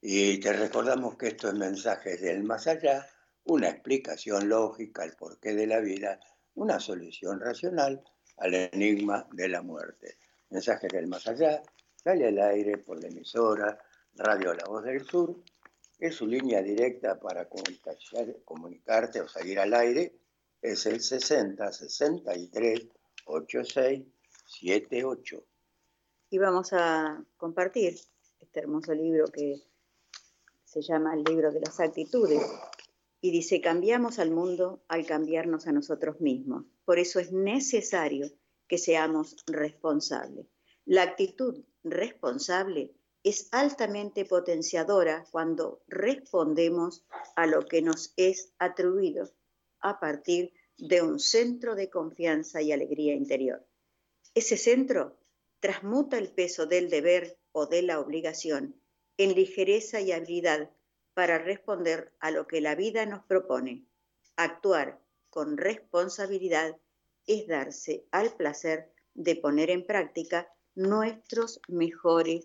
[0.00, 3.06] Y te recordamos que esto es Mensajes del Más Allá,
[3.44, 6.20] una explicación lógica al porqué de la vida,
[6.54, 8.04] una solución racional
[8.36, 10.18] al enigma de la muerte.
[10.50, 11.62] Mensajes del Más Allá
[11.96, 13.78] sale al aire por la emisora
[14.18, 15.36] Radio La Voz del Sur.
[15.96, 20.18] Es su línea directa para comunicarte o salir al aire.
[20.60, 22.88] Es el 60 63
[23.26, 25.44] 8678.
[26.30, 27.96] Y vamos a compartir
[28.40, 29.62] este hermoso libro que
[30.64, 32.42] se llama El libro de las actitudes
[33.20, 36.64] y dice, cambiamos al mundo al cambiarnos a nosotros mismos.
[36.84, 38.32] Por eso es necesario
[38.66, 40.48] que seamos responsables.
[40.84, 42.97] La actitud responsable
[43.28, 47.04] es altamente potenciadora cuando respondemos
[47.36, 49.30] a lo que nos es atribuido
[49.80, 53.66] a partir de un centro de confianza y alegría interior.
[54.34, 55.18] Ese centro
[55.60, 58.80] transmuta el peso del deber o de la obligación
[59.18, 60.70] en ligereza y habilidad
[61.12, 63.84] para responder a lo que la vida nos propone.
[64.36, 66.78] Actuar con responsabilidad
[67.26, 72.42] es darse al placer de poner en práctica nuestros mejores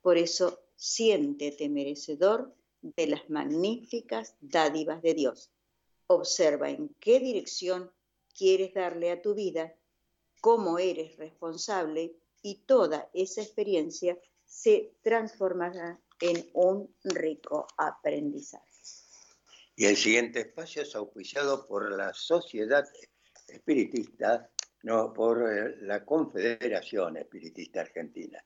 [0.00, 5.50] Por eso, siéntete merecedor de las magníficas dádivas de Dios.
[6.06, 7.90] Observa en qué dirección
[8.36, 9.74] quieres darle a tu vida,
[10.40, 18.66] cómo eres responsable y toda esa experiencia se transformará en un rico aprendizaje.
[19.76, 22.86] Y el siguiente espacio es auspiciado por la Sociedad
[23.48, 24.50] Espiritista,
[24.82, 28.44] no por eh, la Confederación Espiritista Argentina,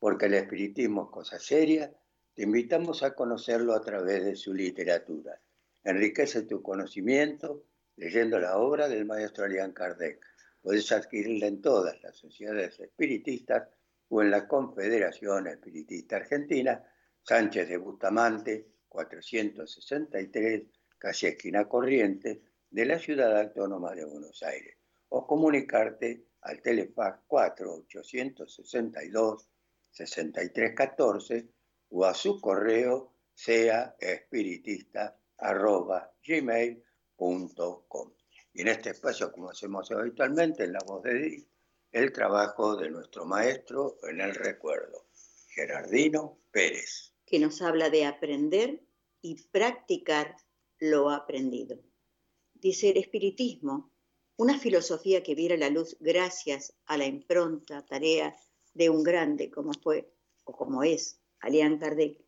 [0.00, 1.94] porque el espiritismo es cosa seria,
[2.34, 5.40] te invitamos a conocerlo a través de su literatura
[5.82, 7.64] Enriquece tu conocimiento
[7.96, 10.22] leyendo la obra del maestro Alian Kardec.
[10.60, 13.66] Puedes adquirirla en todas las sociedades espiritistas
[14.08, 16.84] o en la Confederación Espiritista Argentina,
[17.22, 20.64] Sánchez de Bustamante, 463,
[20.98, 24.76] casi esquina corriente, de la Ciudad Autónoma de Buenos Aires.
[25.08, 29.48] O comunicarte al Telefax 4862
[29.90, 31.48] 6314
[31.90, 38.12] o a su correo sea espiritista arroba gmail.com.
[38.52, 41.48] Y en este espacio, como hacemos habitualmente, en la voz de Edith,
[41.92, 45.06] el trabajo de nuestro maestro en el recuerdo,
[45.48, 47.14] Gerardino Pérez.
[47.26, 48.82] Que nos habla de aprender
[49.22, 50.36] y practicar
[50.78, 51.80] lo aprendido.
[52.54, 53.92] Dice el espiritismo,
[54.36, 58.36] una filosofía que viera la luz gracias a la impronta, tarea
[58.80, 60.10] de un grande como fue
[60.44, 62.18] o como es Alián Kardec,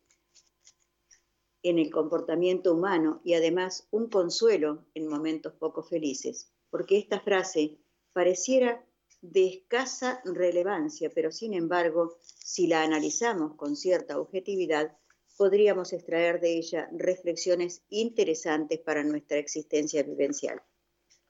[1.63, 7.79] en el comportamiento humano y además un consuelo en momentos poco felices, porque esta frase
[8.13, 8.85] pareciera
[9.21, 14.95] de escasa relevancia, pero sin embargo, si la analizamos con cierta objetividad,
[15.35, 20.61] podríamos extraer de ella reflexiones interesantes para nuestra existencia vivencial.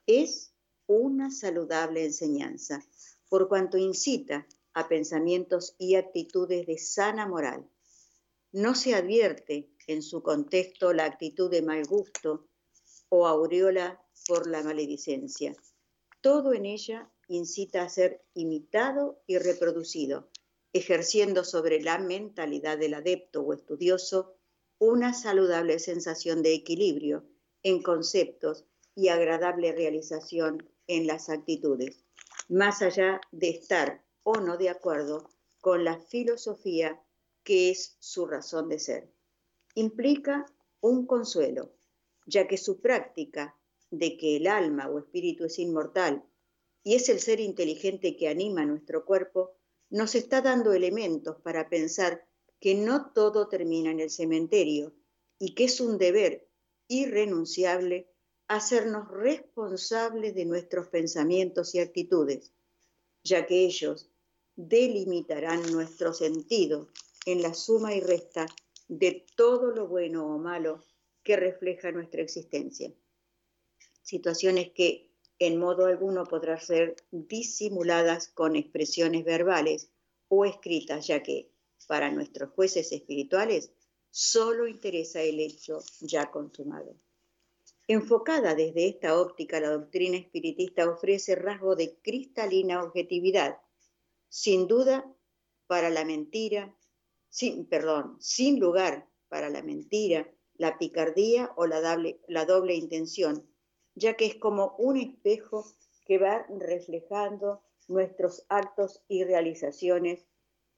[0.05, 0.53] Es
[0.85, 2.83] una saludable enseñanza,
[3.29, 7.69] por cuanto incita a pensamientos y actitudes de sana moral.
[8.51, 12.47] No se advierte en su contexto la actitud de mal gusto
[13.09, 15.55] o aureola por la maledicencia.
[16.21, 20.29] Todo en ella incita a ser imitado y reproducido,
[20.71, 24.35] ejerciendo sobre la mentalidad del adepto o estudioso
[24.79, 27.25] una saludable sensación de equilibrio
[27.61, 28.65] en conceptos
[28.95, 32.03] y agradable realización en las actitudes,
[32.49, 35.29] más allá de estar o no de acuerdo
[35.61, 37.01] con la filosofía
[37.43, 39.09] que es su razón de ser.
[39.75, 40.45] Implica
[40.81, 41.71] un consuelo,
[42.25, 43.55] ya que su práctica
[43.91, 46.23] de que el alma o espíritu es inmortal
[46.83, 49.55] y es el ser inteligente que anima nuestro cuerpo,
[49.89, 52.25] nos está dando elementos para pensar
[52.59, 54.93] que no todo termina en el cementerio
[55.37, 56.47] y que es un deber
[56.87, 58.09] irrenunciable
[58.47, 62.51] hacernos responsables de nuestros pensamientos y actitudes,
[63.23, 64.09] ya que ellos
[64.55, 66.89] delimitarán nuestro sentido
[67.25, 68.45] en la suma y resta
[68.87, 70.83] de todo lo bueno o malo
[71.23, 72.93] que refleja nuestra existencia.
[74.01, 79.89] Situaciones que en modo alguno podrán ser disimuladas con expresiones verbales
[80.27, 81.49] o escritas, ya que
[81.87, 83.71] para nuestros jueces espirituales
[84.11, 86.95] solo interesa el hecho ya consumado.
[87.87, 93.57] Enfocada desde esta óptica, la doctrina espiritista ofrece rasgo de cristalina objetividad,
[94.33, 95.05] sin duda
[95.67, 96.75] para la mentira,
[97.29, 103.47] sin, perdón, sin lugar para la mentira, la picardía o la doble, la doble intención,
[103.93, 105.71] ya que es como un espejo
[106.07, 110.25] que va reflejando nuestros actos y realizaciones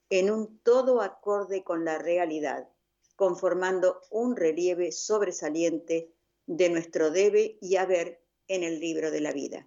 [0.10, 2.68] en un todo acorde con la realidad,
[3.16, 6.12] conformando un relieve sobresaliente
[6.46, 9.66] de nuestro debe y haber en el libro de la vida.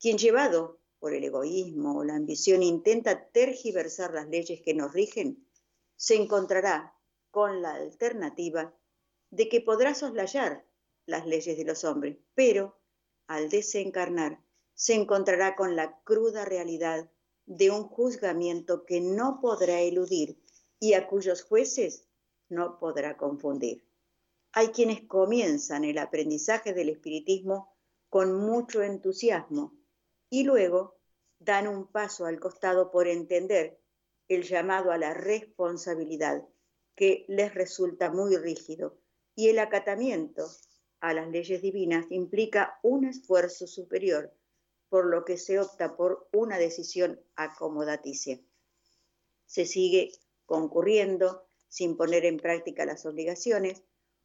[0.00, 5.46] Quien llevado por el egoísmo o la ambición intenta tergiversar las leyes que nos rigen,
[5.94, 6.96] se encontrará
[7.30, 8.74] con la alternativa
[9.30, 10.66] de que podrá soslayar
[11.06, 12.76] las leyes de los hombres, pero
[13.28, 14.40] al desencarnar
[14.74, 17.08] se encontrará con la cruda realidad
[17.44, 20.42] de un juzgamiento que no podrá eludir
[20.80, 22.08] y a cuyos jueces
[22.48, 23.86] no podrá confundir.
[24.50, 27.76] Hay quienes comienzan el aprendizaje del espiritismo
[28.08, 29.72] con mucho entusiasmo
[30.28, 30.95] y luego
[31.38, 33.78] dan un paso al costado por entender
[34.28, 36.46] el llamado a la responsabilidad,
[36.94, 38.98] que les resulta muy rígido,
[39.34, 40.48] y el acatamiento
[41.00, 44.32] a las leyes divinas implica un esfuerzo superior,
[44.88, 48.40] por lo que se opta por una decisión acomodaticia.
[49.44, 50.12] Se sigue
[50.46, 53.82] concurriendo sin poner en práctica las obligaciones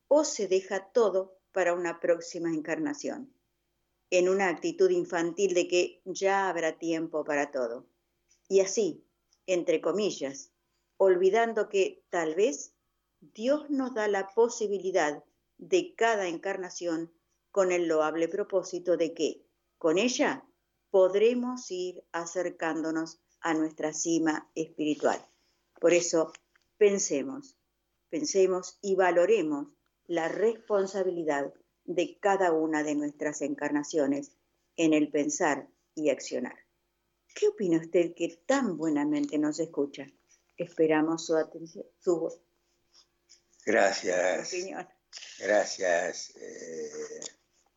[0.07, 3.33] o se deja todo para una próxima encarnación,
[4.11, 7.87] en una actitud infantil de que ya habrá tiempo para todo.
[8.47, 9.03] Y así,
[9.47, 10.51] entre comillas,
[10.97, 12.75] olvidando que tal vez
[13.21, 15.23] Dios nos da la posibilidad
[15.57, 17.11] de cada encarnación
[17.51, 19.45] con el loable propósito de que
[19.77, 20.45] con ella
[20.89, 25.25] podremos ir acercándonos a nuestra cima espiritual.
[25.79, 26.33] Por eso,
[26.77, 27.57] pensemos,
[28.09, 29.67] pensemos y valoremos
[30.05, 31.53] la responsabilidad
[31.85, 34.31] de cada una de nuestras encarnaciones
[34.75, 36.57] en el pensar y accionar.
[37.33, 40.05] ¿Qué opina usted que tan buenamente nos escucha?
[40.57, 42.41] Esperamos su atención, su voz.
[43.65, 44.53] Gracias.
[45.39, 47.19] Gracias, eh,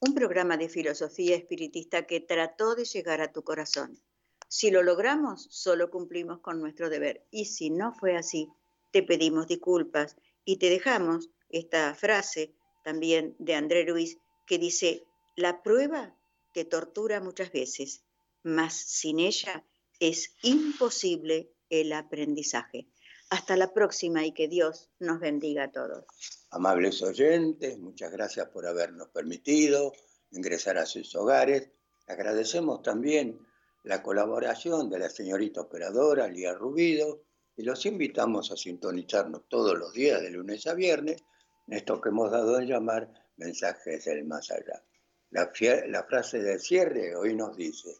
[0.00, 4.00] un programa de filosofía espiritista que trató de llegar a tu corazón.
[4.48, 7.26] Si lo logramos, solo cumplimos con nuestro deber.
[7.30, 8.48] Y si no fue así,
[8.92, 15.62] te pedimos disculpas y te dejamos esta frase también de André Luis que dice, la
[15.62, 16.16] prueba
[16.54, 18.02] te tortura muchas veces,
[18.42, 19.64] mas sin ella
[20.00, 22.86] es imposible el aprendizaje.
[23.28, 26.04] Hasta la próxima y que Dios nos bendiga a todos.
[26.50, 29.92] Amables oyentes, muchas gracias por habernos permitido
[30.30, 31.70] ingresar a sus hogares.
[32.06, 33.38] Agradecemos también
[33.86, 37.22] la colaboración de la señorita operadora Lía Rubido
[37.56, 41.22] y los invitamos a sintonizarnos todos los días de lunes a viernes
[41.68, 44.82] esto que hemos dado a llamar mensajes del más allá.
[45.30, 45.52] La,
[45.86, 47.96] la frase del cierre hoy nos dice,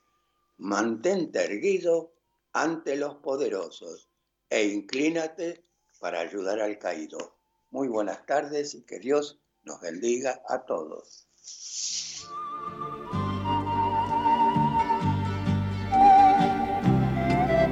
[0.58, 2.12] mantente erguido
[2.52, 4.08] ante los poderosos
[4.50, 5.62] e inclínate
[6.00, 7.36] para ayudar al caído.
[7.70, 11.28] Muy buenas tardes y que Dios nos bendiga a todos.